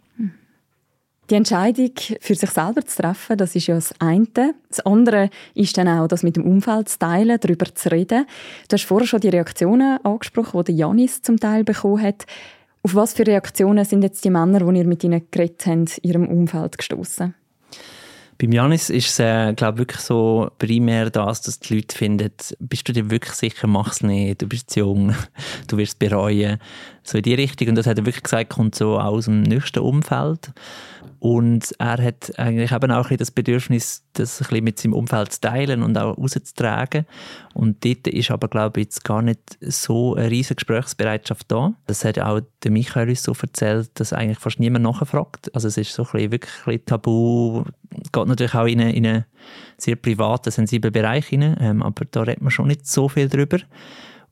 Die 1.31 1.37
Entscheidung 1.37 1.93
für 2.21 2.35
sich 2.35 2.51
selber 2.51 2.85
zu 2.85 3.01
treffen, 3.01 3.39
das 3.39 3.57
ist 3.57 3.67
ja 3.67 3.75
das 3.77 3.99
eine. 3.99 4.55
Das 4.69 4.81
andere 4.81 5.31
ist 5.55 5.77
dann 5.79 5.89
auch, 5.89 6.07
das 6.07 6.23
mit 6.23 6.37
dem 6.37 6.45
Umfeld 6.45 6.91
zu 6.91 6.99
teilen, 6.99 7.39
darüber 7.41 7.75
zu 7.75 7.91
reden. 7.91 8.27
Du 8.69 8.75
hast 8.75 8.85
vorher 8.85 9.07
schon 9.07 9.21
die 9.21 9.31
Reaktionen 9.31 10.05
angesprochen, 10.05 10.65
die 10.65 10.77
Janis 10.77 11.23
zum 11.23 11.41
Teil 11.41 11.65
bekommen 11.65 12.03
hat. 12.03 12.27
Auf 12.83 12.95
was 12.95 13.15
für 13.15 13.27
Reaktionen 13.27 13.87
sind 13.87 14.03
jetzt 14.03 14.23
die 14.27 14.31
Männer, 14.31 14.71
die 14.71 14.79
ihr 14.79 14.87
mit 14.87 15.03
ihnen 15.03 15.23
geredet 15.31 15.65
habt, 15.67 15.99
in 15.99 16.11
ihrem 16.11 16.29
Umfeld 16.29 16.77
gestoßen? 16.77 17.35
Beim 18.39 18.53
Janis 18.53 18.91
ist 18.91 19.09
es, 19.09 19.19
äh, 19.21 19.53
glaube 19.55 19.79
wirklich 19.79 20.01
so 20.01 20.51
primär 20.59 21.11
das, 21.11 21.43
dass 21.43 21.61
die 21.61 21.77
Leute 21.77 21.97
finden, 21.97 22.31
bist 22.59 22.89
du 22.89 22.93
dir 22.93 23.11
wirklich 23.11 23.35
sicher, 23.35 23.67
mach 23.67 23.93
es 23.93 24.03
nicht, 24.03 24.43
du 24.43 24.47
bist 24.49 24.71
zu 24.71 24.81
jung, 24.81 25.15
du 25.69 25.77
wirst 25.77 25.99
bereuen. 25.99 26.59
So 27.05 27.19
in 27.19 27.23
die 27.23 27.35
Richtung. 27.35 27.69
Und 27.69 27.75
das 27.77 27.87
hat 27.87 27.99
er 27.99 28.07
wirklich 28.07 28.25
gesagt, 28.25 28.51
kommt 28.51 28.75
so 28.75 28.99
aus 28.99 29.27
dem 29.27 29.43
nächsten 29.43 29.81
Umfeld. 29.81 30.53
Und 31.25 31.75
er 31.79 32.03
hat 32.03 32.39
eigentlich 32.39 32.73
eben 32.73 32.91
auch 32.91 33.09
das 33.09 33.31
Bedürfnis, 33.31 34.05
das 34.13 34.41
ein 34.41 34.47
bisschen 34.47 34.65
mit 34.65 34.79
seinem 34.79 34.93
Umfeld 34.93 35.33
zu 35.33 35.41
teilen 35.41 35.83
und 35.83 35.97
auch 35.97 36.19
rauszutragen. 36.19 37.07
Und 37.55 37.83
dort 37.85 38.09
ist 38.09 38.31
aber, 38.31 38.49
glaube 38.49 38.81
ich, 38.81 38.87
jetzt 38.89 39.05
gar 39.05 39.23
nicht 39.23 39.57
so 39.61 40.17
eine 40.17 40.31
riesige 40.31 40.57
Gesprächsbereitschaft 40.57 41.51
da. 41.51 41.73
Das 41.87 42.05
hat 42.05 42.19
auch 42.19 42.41
der 42.63 42.71
Michael 42.71 43.09
uns 43.09 43.23
so 43.23 43.33
erzählt, 43.41 43.91
dass 43.95 44.13
eigentlich 44.13 44.39
fast 44.39 44.61
niemand 44.61 44.85
nachfragt. 44.85 45.55
Also 45.55 45.69
es 45.69 45.79
ist 45.79 45.95
so 45.95 46.03
ein 46.03 46.13
bisschen, 46.13 46.33
wirklich 46.33 46.55
ein 46.59 46.65
bisschen 46.65 46.85
tabu. 46.85 47.65
Es 48.03 48.13
geht 48.13 48.27
natürlich 48.27 48.55
auch 48.55 48.67
in 48.67 48.81
einen, 48.83 48.91
in 48.91 49.07
einen 49.07 49.25
sehr 49.79 49.97
privaten, 49.97 50.51
sensiblen 50.51 50.93
Bereich 50.93 51.27
hinein, 51.27 51.57
ähm, 51.61 51.83
aber 51.83 52.05
da 52.05 52.23
redet 52.23 52.43
man 52.43 52.51
schon 52.51 52.69
nicht 52.69 52.87
so 52.87 53.09
viel 53.09 53.31
drüber. 53.31 53.61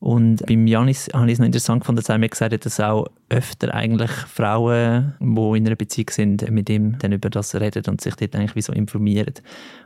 Und 0.02 0.44
beim 0.46 0.66
Janis 0.66 1.08
habe 1.14 1.26
ich 1.26 1.34
es 1.34 1.38
noch 1.38 1.46
interessant 1.46 1.82
gefunden, 1.82 2.00
dass 2.00 2.08
er 2.08 2.18
mir 2.18 2.28
gesagt 2.28 2.52
hat, 2.52 2.66
dass 2.66 2.80
auch 2.80 3.06
öfter 3.28 3.72
eigentlich 3.72 4.10
Frauen, 4.10 5.14
die 5.20 5.56
in 5.58 5.64
einer 5.64 5.76
Beziehung 5.76 6.08
sind, 6.10 6.50
mit 6.50 6.68
ihm 6.70 6.98
dann 6.98 7.12
über 7.12 7.30
das 7.30 7.54
reden 7.54 7.84
und 7.86 8.00
sich 8.00 8.16
dort 8.16 8.34
eigentlich 8.34 8.56
wie 8.56 8.62
so 8.62 8.72
informieren. 8.72 9.34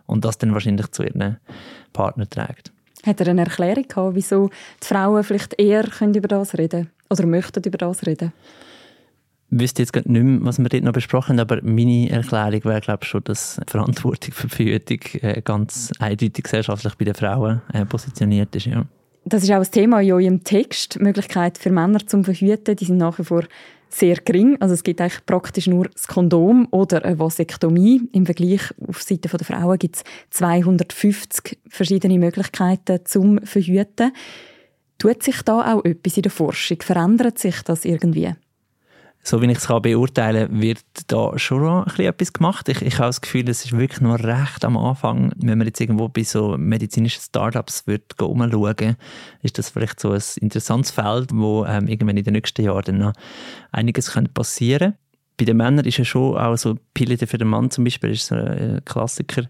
Und 0.06 0.24
das 0.24 0.38
dann 0.38 0.54
wahrscheinlich 0.54 0.90
zu 0.92 1.02
ihren 1.02 1.36
Partner 1.92 2.26
trägt. 2.30 2.72
Hat 3.04 3.20
er 3.20 3.28
eine 3.28 3.42
Erklärung 3.42 3.86
gehabt, 3.86 4.14
wieso 4.14 4.48
die 4.82 4.86
Frauen 4.86 5.22
vielleicht 5.22 5.60
eher 5.60 5.82
können 5.82 6.14
über 6.14 6.28
das 6.28 6.56
reden 6.56 6.88
oder 7.10 7.26
möchten 7.26 7.62
über 7.66 7.76
das 7.76 8.06
reden? 8.06 8.32
Ich 9.50 9.60
wüsste 9.60 9.82
jetzt 9.82 9.94
nicht 9.94 10.08
mehr, 10.08 10.38
was 10.40 10.58
wir 10.58 10.70
dort 10.70 10.82
noch 10.82 10.92
besprochen 10.92 11.38
haben, 11.38 11.40
aber 11.40 11.60
meine 11.62 12.08
Erklärung 12.08 12.64
wäre, 12.64 12.80
glaube 12.80 13.00
ich, 13.02 13.08
schon, 13.10 13.22
dass 13.24 13.60
Verantwortung 13.66 14.32
für 14.32 14.46
die 14.46 14.54
Verhütung 14.54 15.00
äh, 15.20 15.42
ganz 15.42 15.92
eindeutig 15.98 16.44
gesellschaftlich 16.44 16.94
bei 16.94 17.04
den 17.04 17.14
Frauen 17.14 17.60
äh, 17.74 17.84
positioniert 17.84 18.56
ist. 18.56 18.64
Ja 18.64 18.86
das 19.26 19.42
ist 19.42 19.50
auch 19.50 19.56
ein 19.56 19.70
Thema 19.70 20.00
in 20.00 20.12
eurem 20.12 20.44
Text. 20.44 20.94
Die 20.94 21.02
Möglichkeit 21.02 21.58
für 21.58 21.70
Männer 21.70 22.06
zum 22.06 22.24
Verhüten, 22.24 22.76
die 22.76 22.84
sind 22.84 22.98
nach 22.98 23.18
wie 23.18 23.24
vor 23.24 23.44
sehr 23.88 24.16
gering. 24.16 24.56
Also 24.60 24.74
es 24.74 24.84
gibt 24.84 25.00
eigentlich 25.00 25.26
praktisch 25.26 25.66
nur 25.66 25.88
das 25.88 26.06
Kondom 26.06 26.68
oder 26.70 27.04
eine 27.04 27.18
Vasektomie. 27.18 28.02
Im 28.12 28.24
Vergleich 28.24 28.62
auf 28.86 29.02
Seite 29.02 29.28
der 29.28 29.44
Frauen 29.44 29.78
gibt 29.78 29.96
es 29.96 30.04
250 30.30 31.58
verschiedene 31.68 32.18
Möglichkeiten 32.18 33.00
zum 33.04 33.38
Verhüten. 33.44 34.12
Tut 34.98 35.22
sich 35.22 35.42
da 35.42 35.74
auch 35.74 35.84
etwas 35.84 36.16
in 36.16 36.22
der 36.22 36.32
Forschung? 36.32 36.78
Verändert 36.80 37.38
sich 37.38 37.62
das 37.62 37.84
irgendwie? 37.84 38.32
So 39.26 39.42
wie 39.42 39.50
ich 39.50 39.58
es 39.58 39.66
beurteilen 39.66 40.48
kann, 40.48 40.62
wird 40.62 40.84
da 41.08 41.36
schon 41.36 41.62
noch 41.62 41.98
etwas 41.98 42.32
gemacht. 42.32 42.68
Ich, 42.68 42.80
ich 42.82 42.98
habe 42.98 43.08
das 43.08 43.20
Gefühl, 43.20 43.48
es 43.48 43.64
ist 43.64 43.76
wirklich 43.76 44.00
noch 44.00 44.20
recht 44.20 44.64
am 44.64 44.76
Anfang. 44.76 45.32
Wenn 45.36 45.58
man 45.58 45.66
jetzt 45.66 45.80
irgendwo 45.80 46.08
bei 46.08 46.22
so 46.22 46.56
medizinischen 46.56 47.20
Startups 47.20 47.88
wird 47.88 48.20
umschauen, 48.20 48.96
ist 49.42 49.58
das 49.58 49.70
vielleicht 49.70 49.98
so 49.98 50.12
ein 50.12 50.22
interessantes 50.40 50.92
Feld, 50.92 51.30
wo 51.32 51.64
ähm, 51.64 51.88
irgendwann 51.88 52.16
in 52.16 52.24
den 52.24 52.34
nächsten 52.34 52.62
Jahren 52.62 52.84
dann 52.84 52.98
noch 52.98 53.12
einiges 53.72 54.12
passieren 54.32 54.92
könnte 54.92 55.05
bei 55.36 55.44
den 55.44 55.58
Männern 55.58 55.84
ist 55.84 55.98
ja 55.98 56.04
schon 56.04 56.36
auch 56.36 56.56
so 56.56 56.76
Pille 56.94 57.18
für 57.18 57.38
den 57.38 57.48
Mann 57.48 57.70
zum 57.70 57.84
Beispiel 57.84 58.10
ist 58.10 58.26
so 58.26 58.34
ein 58.34 58.80
Klassiker, 58.84 59.42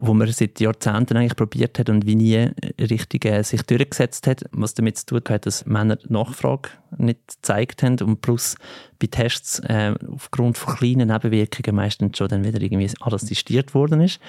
wo 0.00 0.14
man 0.14 0.30
seit 0.30 0.58
Jahrzehnten 0.58 1.16
eigentlich 1.16 1.36
probiert 1.36 1.78
hat 1.78 1.90
und 1.90 2.06
wie 2.06 2.14
nie 2.14 2.50
richtig 2.80 3.26
äh, 3.26 3.42
sich 3.42 3.62
durchgesetzt 3.62 4.26
hat, 4.26 4.44
was 4.52 4.74
damit 4.74 4.98
zu 4.98 5.06
tun 5.06 5.22
hat, 5.28 5.46
dass 5.46 5.66
Männer 5.66 5.98
Nachfrage 6.08 6.70
nicht 6.96 7.20
gezeigt 7.28 7.82
haben 7.82 7.98
und 8.00 8.22
plus 8.22 8.56
bei 8.98 9.06
Tests 9.06 9.58
äh, 9.60 9.94
aufgrund 10.10 10.56
von 10.56 10.76
kleinen 10.76 11.08
Nebenwirkungen 11.08 11.76
meistens 11.76 12.16
schon 12.16 12.28
dann 12.28 12.44
wieder 12.44 12.60
irgendwie 12.60 12.90
assistiert 13.00 13.74
worden 13.74 14.00
ist. 14.00 14.20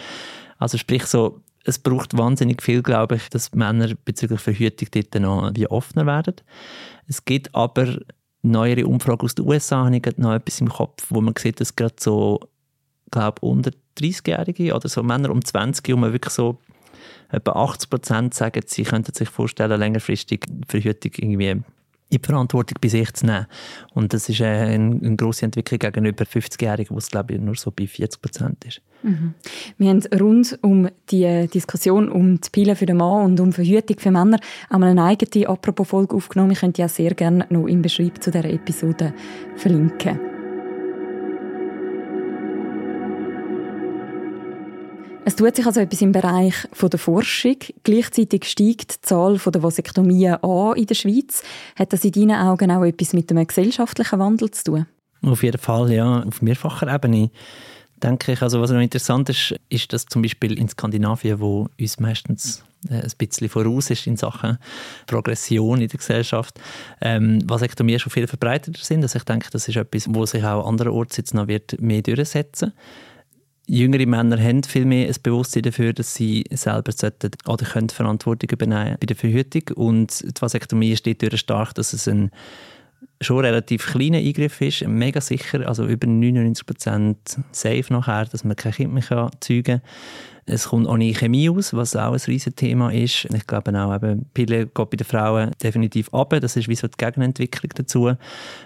Also 0.58 0.78
sprich 0.78 1.06
so, 1.06 1.42
es 1.64 1.80
braucht 1.80 2.18
wahnsinnig 2.18 2.62
viel, 2.62 2.84
glaube 2.84 3.16
ich, 3.16 3.30
dass 3.30 3.54
Männer 3.54 3.94
bezüglich 4.06 4.40
Verhütung 4.40 4.90
dort 4.92 5.22
noch 5.22 5.52
wie 5.56 5.68
offener 5.68 6.06
werden. 6.06 6.36
Es 7.08 7.26
gibt 7.26 7.54
aber 7.56 8.00
neuere 8.52 8.88
Umfrage 8.88 9.24
aus 9.24 9.36
den 9.36 9.46
USA 9.46 9.86
habe 9.86 9.98
ich 9.98 10.18
noch 10.18 10.34
etwas 10.34 10.62
im 10.62 10.70
Kopf, 10.70 11.08
wo 11.10 11.22
man 11.22 11.34
sieht, 11.38 11.60
dass 11.60 11.76
gerade 11.76 11.96
so, 12.00 12.40
glaube 13.12 13.42
unter 13.42 13.72
30-Jährige 14.00 14.74
oder 14.76 14.90
so 14.90 15.04
Männer 15.04 15.30
um 15.30 15.44
20 15.44 15.88
wo 15.94 15.98
man 15.98 16.14
wirklich 16.14 16.34
so 16.34 16.58
etwa 17.30 17.52
80 17.52 17.90
Prozent 17.90 18.34
sagen, 18.34 18.62
sie 18.66 18.84
könnten 18.84 19.14
sich 19.14 19.30
vorstellen, 19.30 19.80
längerfristig 19.80 20.46
Verhütung 20.68 21.12
irgendwie 21.18 21.62
in 22.10 22.20
die 22.22 22.26
Verantwortung 22.26 22.78
bei 22.82 22.88
sich 22.88 23.14
zu 23.14 23.26
nehmen. 23.26 23.48
Und 23.94 24.14
das 24.14 24.30
ist 24.30 24.42
eine, 24.42 24.74
eine 24.74 25.16
grosse 25.16 25.46
Entwicklung 25.46 25.80
gegenüber 25.80 26.24
50-Jährigen, 26.26 26.94
wo 26.96 27.00
es 27.00 27.10
glaube 27.10 27.34
ich 27.34 27.42
nur 27.42 27.56
so 27.56 27.72
bei 27.72 27.88
40 27.88 28.22
Prozent 28.22 28.66
ist. 28.66 28.82
Mhm. 29.04 29.34
Wir 29.78 29.90
haben 29.90 30.04
rund 30.20 30.58
um 30.62 30.88
die 31.10 31.48
Diskussion 31.48 32.10
um 32.10 32.40
die 32.40 32.50
Pille 32.52 32.76
für 32.76 32.86
den 32.86 32.98
Mann 32.98 33.26
und 33.26 33.40
um 33.40 33.54
Verhütung 33.54 33.98
für 34.00 34.12
Männer 34.12 34.40
einmal 34.70 34.92
eine 34.92 35.04
eigene 35.04 35.48
Apropos-Folge 35.48 36.16
aufgenommen. 36.16 36.52
Ich 36.52 36.60
könnte 36.60 36.82
ja 36.82 36.88
sehr 36.88 37.14
gerne 37.14 37.46
noch 37.50 37.68
im 37.68 37.82
Beschreib 37.82 38.22
zu 38.22 38.32
dieser 38.32 38.50
Episode 38.50 39.14
verlinken. 39.56 40.35
Es 45.28 45.36
tut 45.36 45.56
sich 45.56 45.66
also 45.66 45.80
etwas 45.80 46.04
im 46.04 46.12
Bereich 46.12 46.54
der 46.80 47.00
Forschung. 47.00 47.58
Gleichzeitig 47.82 48.46
steigt 48.46 48.96
die 48.96 49.02
Zahl 49.02 49.40
der 49.40 49.64
Vasektomien 49.64 50.36
an 50.36 50.78
in 50.78 50.86
der 50.86 50.94
Schweiz. 50.94 51.42
Hat 51.76 51.92
das 51.94 52.06
in 52.06 52.12
deinen 52.12 52.36
Augen 52.36 52.70
auch 52.70 52.84
etwas 52.84 53.14
mit 53.14 53.32
einem 53.32 53.48
gesellschaftlichen 53.48 54.20
Wandel 54.20 54.52
zu 54.52 54.64
tun? 54.66 54.86
Auf 55.24 55.42
jeden 55.42 55.58
Fall, 55.58 55.92
ja. 55.92 56.22
Auf 56.22 56.44
mehrfacher 56.44 56.94
Ebene 56.94 57.32
denke 58.04 58.34
ich. 58.34 58.42
Also 58.44 58.62
was 58.62 58.70
noch 58.70 58.80
interessant 58.80 59.28
ist, 59.30 59.56
ist, 59.68 59.92
dass 59.94 60.06
zum 60.06 60.22
Beispiel 60.22 60.60
in 60.60 60.70
Skandinavien, 60.70 61.40
wo 61.40 61.70
uns 61.80 62.00
meistens 62.00 62.64
äh, 62.92 63.02
ein 63.02 63.12
bisschen 63.18 63.50
voraus 63.50 63.90
ist 63.90 64.06
in 64.06 64.18
Sachen 64.18 64.60
Progression 65.08 65.82
in 65.82 65.88
der 65.88 65.98
Gesellschaft, 65.98 66.60
ähm, 67.02 67.40
Vasektomien 67.50 67.98
schon 67.98 68.12
viel 68.12 68.28
verbreiteter 68.28 68.80
sind. 68.80 69.02
Also 69.02 69.18
ich 69.18 69.24
denke, 69.24 69.50
das 69.52 69.68
ist 69.68 69.76
etwas, 69.76 70.06
wo 70.08 70.28
sich 70.28 70.44
auch 70.44 70.68
anderorts 70.68 71.18
jetzt 71.18 71.34
noch 71.34 71.48
wird 71.48 71.82
mehr 71.82 72.04
durchsetzen 72.04 72.74
Jüngere 73.68 74.06
Männer 74.06 74.40
haben 74.40 74.64
viel 74.64 74.86
mehr 74.86 75.08
ein 75.08 75.16
Bewusstsein 75.24 75.64
dafür, 75.64 75.94
dass 75.94 76.14
sie 76.14 76.44
selber 76.52 76.92
sollten 76.92 77.32
oder 77.48 77.66
können 77.66 77.90
Verantwortung 77.90 78.50
übernehmen 78.52 78.98
bei 79.00 79.08
der 79.08 79.16
Verhütung. 79.16 79.76
Und 79.76 80.22
die 80.22 80.42
Vasektomie 80.42 80.96
steht 80.96 81.24
dadurch 81.24 81.42
stark, 81.42 81.74
dass 81.74 81.94
es 81.94 82.08
ein 82.08 82.32
schon 83.22 83.44
relativ 83.44 83.88
kleiner 83.88 84.18
Eingriff 84.18 84.62
ist, 84.62 84.86
mega 84.88 85.22
sicher, 85.22 85.68
also 85.68 85.86
über 85.86 86.08
99% 86.08 87.16
safe 87.52 87.86
nachher, 87.90 88.26
dass 88.26 88.44
man 88.44 88.56
kein 88.56 88.74
Kind 88.74 88.94
mehr 88.94 89.32
zeugen 89.40 89.64
kann. 89.64 89.82
Es 90.48 90.70
kommt 90.70 90.88
ohne 90.88 91.12
Chemie 91.14 91.50
aus, 91.50 91.74
was 91.74 91.96
auch 91.96 92.14
ein 92.14 92.20
riesiges 92.28 92.54
Thema 92.54 92.94
ist. 92.94 93.26
Ich 93.34 93.48
glaube 93.48 93.74
auch, 93.80 93.96
eben, 93.96 94.26
Pille 94.34 94.68
geht 94.68 94.90
bei 94.92 94.98
den 94.98 95.06
Frauen 95.06 95.52
definitiv 95.64 96.14
ab. 96.14 96.36
Das 96.40 96.56
ist 96.56 96.68
wie 96.68 96.76
so 96.76 96.88
die 96.88 96.98
Gegenentwicklung 96.98 97.72
dazu. 97.74 98.12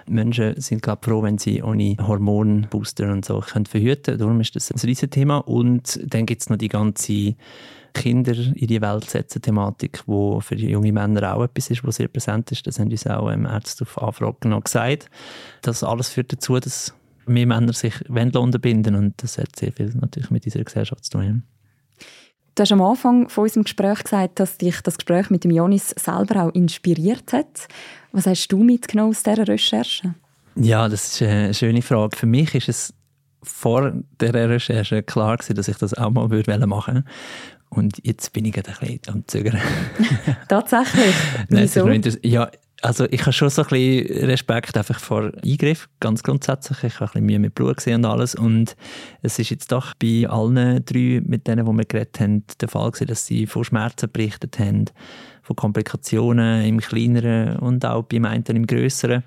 Menschen 0.05 0.59
sind, 0.59 0.81
glaube 0.81 1.05
froh, 1.05 1.23
wenn 1.23 1.37
sie 1.37 1.63
ohne 1.63 1.95
Hormonbooster 2.05 3.09
und 3.09 3.23
so 3.23 3.39
können 3.39 3.65
verhüten. 3.65 4.17
Darum 4.17 4.41
ist 4.41 4.57
das 4.57 4.71
ein 4.71 4.79
riesiges 4.79 5.11
Thema. 5.11 5.37
Und 5.37 6.01
dann 6.03 6.25
gibt 6.25 6.41
es 6.41 6.49
noch 6.49 6.57
die 6.57 6.67
ganze 6.67 7.35
Kinder 7.93 8.33
in 8.33 8.67
die 8.67 8.81
Welt 8.81 9.09
setzen 9.09 9.41
Thematik, 9.41 10.03
wo 10.05 10.41
für 10.41 10.55
junge 10.55 10.91
Männer 10.91 11.33
auch 11.33 11.43
etwas 11.43 11.69
ist, 11.69 11.85
was 11.85 11.95
sehr 11.95 12.09
präsent 12.09 12.51
ist. 12.51 12.67
Das 12.67 12.77
haben 12.77 12.91
uns 12.91 13.07
auch 13.07 13.31
ähm, 13.31 13.45
Ärzte 13.45 13.83
auf 13.83 14.01
Anfragen 14.01 14.49
noch 14.49 14.65
gesagt. 14.65 15.09
Das 15.61 15.83
alles 15.83 16.09
führt 16.09 16.33
dazu, 16.33 16.59
dass 16.59 16.93
mehr 17.25 17.47
Männer 17.47 17.73
sich 17.73 17.93
unterbinden 18.09 18.95
und 18.95 19.23
das 19.23 19.37
hat 19.37 19.55
sehr 19.55 19.71
viel 19.71 19.93
natürlich 19.95 20.29
mit 20.29 20.45
dieser 20.45 20.63
Gesellschaft 20.63 21.05
zu 21.05 21.11
tun. 21.11 21.43
Du 22.59 22.63
hast 22.63 22.73
am 22.73 22.81
Anfang 22.81 23.29
von 23.29 23.43
unserem 23.43 23.63
Gespräch 23.63 24.03
gesagt, 24.03 24.37
dass 24.41 24.57
dich 24.57 24.81
das 24.81 24.97
Gespräch 24.97 25.29
mit 25.29 25.45
dem 25.45 25.51
Jonis 25.51 25.95
selber 25.97 26.43
auch 26.43 26.53
inspiriert 26.53 27.31
hat. 27.31 27.69
Was 28.11 28.27
hast 28.27 28.49
du 28.49 28.61
mitgenommen 28.61 29.11
aus 29.11 29.23
dieser 29.23 29.47
Recherche? 29.47 30.13
Ja, 30.57 30.89
das 30.89 31.13
ist 31.13 31.21
eine 31.21 31.53
schöne 31.53 31.81
Frage. 31.81 32.17
Für 32.17 32.25
mich 32.25 32.53
ist 32.55 32.67
es 32.67 32.93
vor 33.41 33.93
der 34.19 34.49
Recherche 34.49 35.01
klar 35.03 35.37
gewesen, 35.37 35.55
dass 35.55 35.69
ich 35.69 35.77
das 35.77 35.93
auch 35.93 36.09
mal 36.09 36.27
machen 36.27 36.95
würde. 36.95 37.03
Und 37.69 38.05
jetzt 38.05 38.33
bin 38.33 38.43
ich 38.43 38.57
ein 38.57 38.63
bisschen 38.63 38.99
am 39.07 39.25
Zögern. 39.25 39.61
Tatsächlich? 40.49 41.15
Wieso? 41.47 41.87
ja, 42.23 42.51
also 42.81 43.05
ich 43.09 43.21
habe 43.21 43.33
schon 43.33 43.49
so 43.49 43.63
ein 43.63 43.67
bisschen 43.67 44.25
Respekt 44.25 44.77
einfach 44.77 44.99
vor 44.99 45.31
Eingriff, 45.43 45.89
ganz 45.99 46.23
grundsätzlich. 46.23 46.83
Ich 46.83 46.95
habe 46.95 47.05
ein 47.05 47.07
bisschen 47.11 47.25
Mühe 47.25 47.39
mit 47.39 47.55
Blut 47.55 47.77
gesehen 47.77 48.05
und 48.05 48.05
alles. 48.05 48.35
Und 48.35 48.75
es 49.21 49.39
ist 49.39 49.49
jetzt 49.49 49.71
doch 49.71 49.93
bei 49.95 50.27
allen 50.27 50.83
drei, 50.85 51.21
mit 51.23 51.47
denen, 51.47 51.65
die 51.65 51.71
wir 51.71 51.85
geredet 51.85 52.19
haben, 52.19 52.43
der 52.61 52.69
Fall 52.69 52.91
gewesen, 52.91 53.07
dass 53.07 53.25
sie 53.25 53.47
von 53.47 53.63
Schmerzen 53.63 54.11
berichtet 54.11 54.59
haben, 54.59 54.85
von 55.41 55.55
Komplikationen 55.55 56.65
im 56.65 56.79
Kleineren 56.79 57.57
und 57.57 57.85
auch 57.85 58.03
beim 58.03 58.25
einen 58.25 58.43
im 58.45 58.67
Größeren. 58.67 59.23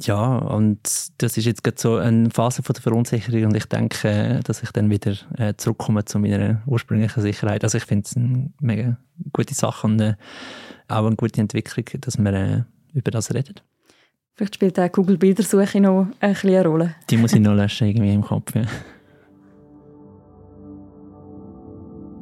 Ja, 0.00 0.38
und 0.38 0.78
das 1.18 1.36
ist 1.36 1.44
jetzt 1.44 1.64
gerade 1.64 1.80
so 1.80 1.96
eine 1.96 2.30
Phase 2.30 2.62
von 2.62 2.72
der 2.72 2.82
Verunsicherung 2.82 3.46
und 3.46 3.56
ich 3.56 3.66
denke, 3.66 4.40
dass 4.44 4.62
ich 4.62 4.70
dann 4.70 4.90
wieder 4.90 5.16
äh, 5.36 5.54
zurückkomme 5.56 6.04
zu 6.04 6.20
meiner 6.20 6.62
ursprünglichen 6.66 7.20
Sicherheit. 7.20 7.64
Also 7.64 7.78
ich 7.78 7.84
finde 7.84 8.04
es 8.06 8.16
eine 8.16 8.50
mega 8.60 8.96
gute 9.32 9.54
Sache 9.54 9.88
und 9.88 10.00
äh, 10.00 10.14
auch 10.86 11.04
eine 11.04 11.16
gute 11.16 11.40
Entwicklung, 11.40 11.84
dass 12.00 12.16
wir 12.16 12.32
äh, 12.32 12.62
über 12.94 13.10
das 13.10 13.32
reden. 13.34 13.54
Vielleicht 14.34 14.54
spielt 14.54 14.78
auch 14.78 14.92
Google 14.92 15.18
Bildersuche 15.18 15.80
noch 15.80 16.06
eine 16.20 16.34
kleine 16.34 16.64
Rolle. 16.64 16.94
Die 17.10 17.16
muss 17.16 17.32
ich 17.32 17.40
noch 17.40 17.54
löschen 17.54 17.88
irgendwie 17.88 18.14
im 18.14 18.22
Kopf. 18.22 18.54
Ja. 18.54 18.62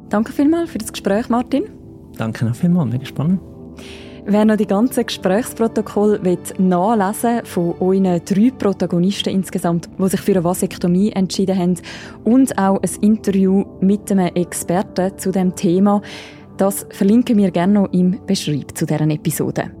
Danke 0.09 0.31
vielmals 0.31 0.71
für 0.71 0.79
das 0.79 0.91
Gespräch, 0.91 1.29
Martin. 1.29 1.65
Danke 2.17 2.45
noch 2.45 2.55
vielmals, 2.55 2.91
mega 2.91 3.05
spannend. 3.05 3.39
Wer 4.25 4.43
noch 4.43 4.57
die 4.57 4.67
ganzen 4.67 5.05
Gesprächsprotokoll 5.05 6.19
nachlesen 6.57 7.45
von 7.45 7.75
euren 7.79 8.19
drei 8.25 8.51
Protagonisten 8.51 9.29
insgesamt, 9.29 9.87
die 9.97 10.09
sich 10.09 10.19
für 10.19 10.33
eine 10.33 10.43
Vasektomie 10.43 11.11
entschieden 11.11 11.57
haben 11.57 11.75
und 12.25 12.57
auch 12.57 12.81
ein 12.81 12.89
Interview 13.01 13.63
mit 13.79 14.11
einem 14.11 14.27
Experten 14.35 15.17
zu 15.17 15.31
dem 15.31 15.55
Thema, 15.55 16.01
das 16.57 16.87
verlinken 16.89 17.37
wir 17.37 17.51
gerne 17.51 17.73
noch 17.73 17.93
im 17.93 18.19
Beschreib 18.25 18.77
zu 18.77 18.85
deren 18.85 19.11
Episode. 19.11 19.71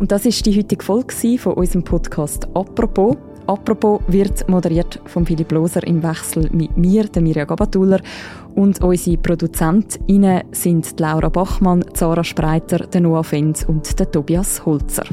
Und 0.00 0.10
das 0.10 0.24
ist 0.24 0.44
die 0.46 0.56
heutige 0.56 0.82
Folge 0.82 1.38
von 1.38 1.52
unserem 1.52 1.84
Podcast 1.84 2.48
«Apropos». 2.54 3.16
«Apropos» 3.46 4.00
wird 4.08 4.48
moderiert 4.48 4.98
von 5.04 5.26
Philipp 5.26 5.52
Loser 5.52 5.86
im 5.86 6.02
Wechsel 6.02 6.48
mit 6.52 6.74
mir, 6.76 7.04
der 7.04 7.20
Mirja 7.20 7.44
Gabatuller. 7.44 8.00
Und 8.54 8.82
unsere 8.82 9.18
ProduzentInnen 9.18 10.44
sind 10.52 10.98
Laura 10.98 11.28
Bachmann, 11.28 11.84
Zara 11.92 12.24
Spreiter, 12.24 12.78
der 12.86 13.02
Noah 13.02 13.24
Fenz 13.24 13.64
und 13.68 13.98
der 13.98 14.10
Tobias 14.10 14.64
Holzer. 14.64 15.04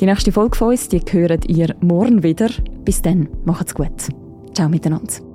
Die 0.00 0.06
nächste 0.06 0.32
Folge 0.32 0.56
von 0.56 0.70
uns, 0.70 0.88
die 0.88 1.00
hören 1.08 1.40
ihr 1.46 1.76
morgen 1.80 2.22
wieder. 2.24 2.48
Bis 2.84 3.00
dann, 3.00 3.28
macht's 3.44 3.74
gut. 3.74 4.08
Ciao 4.52 4.68
miteinander. 4.68 5.27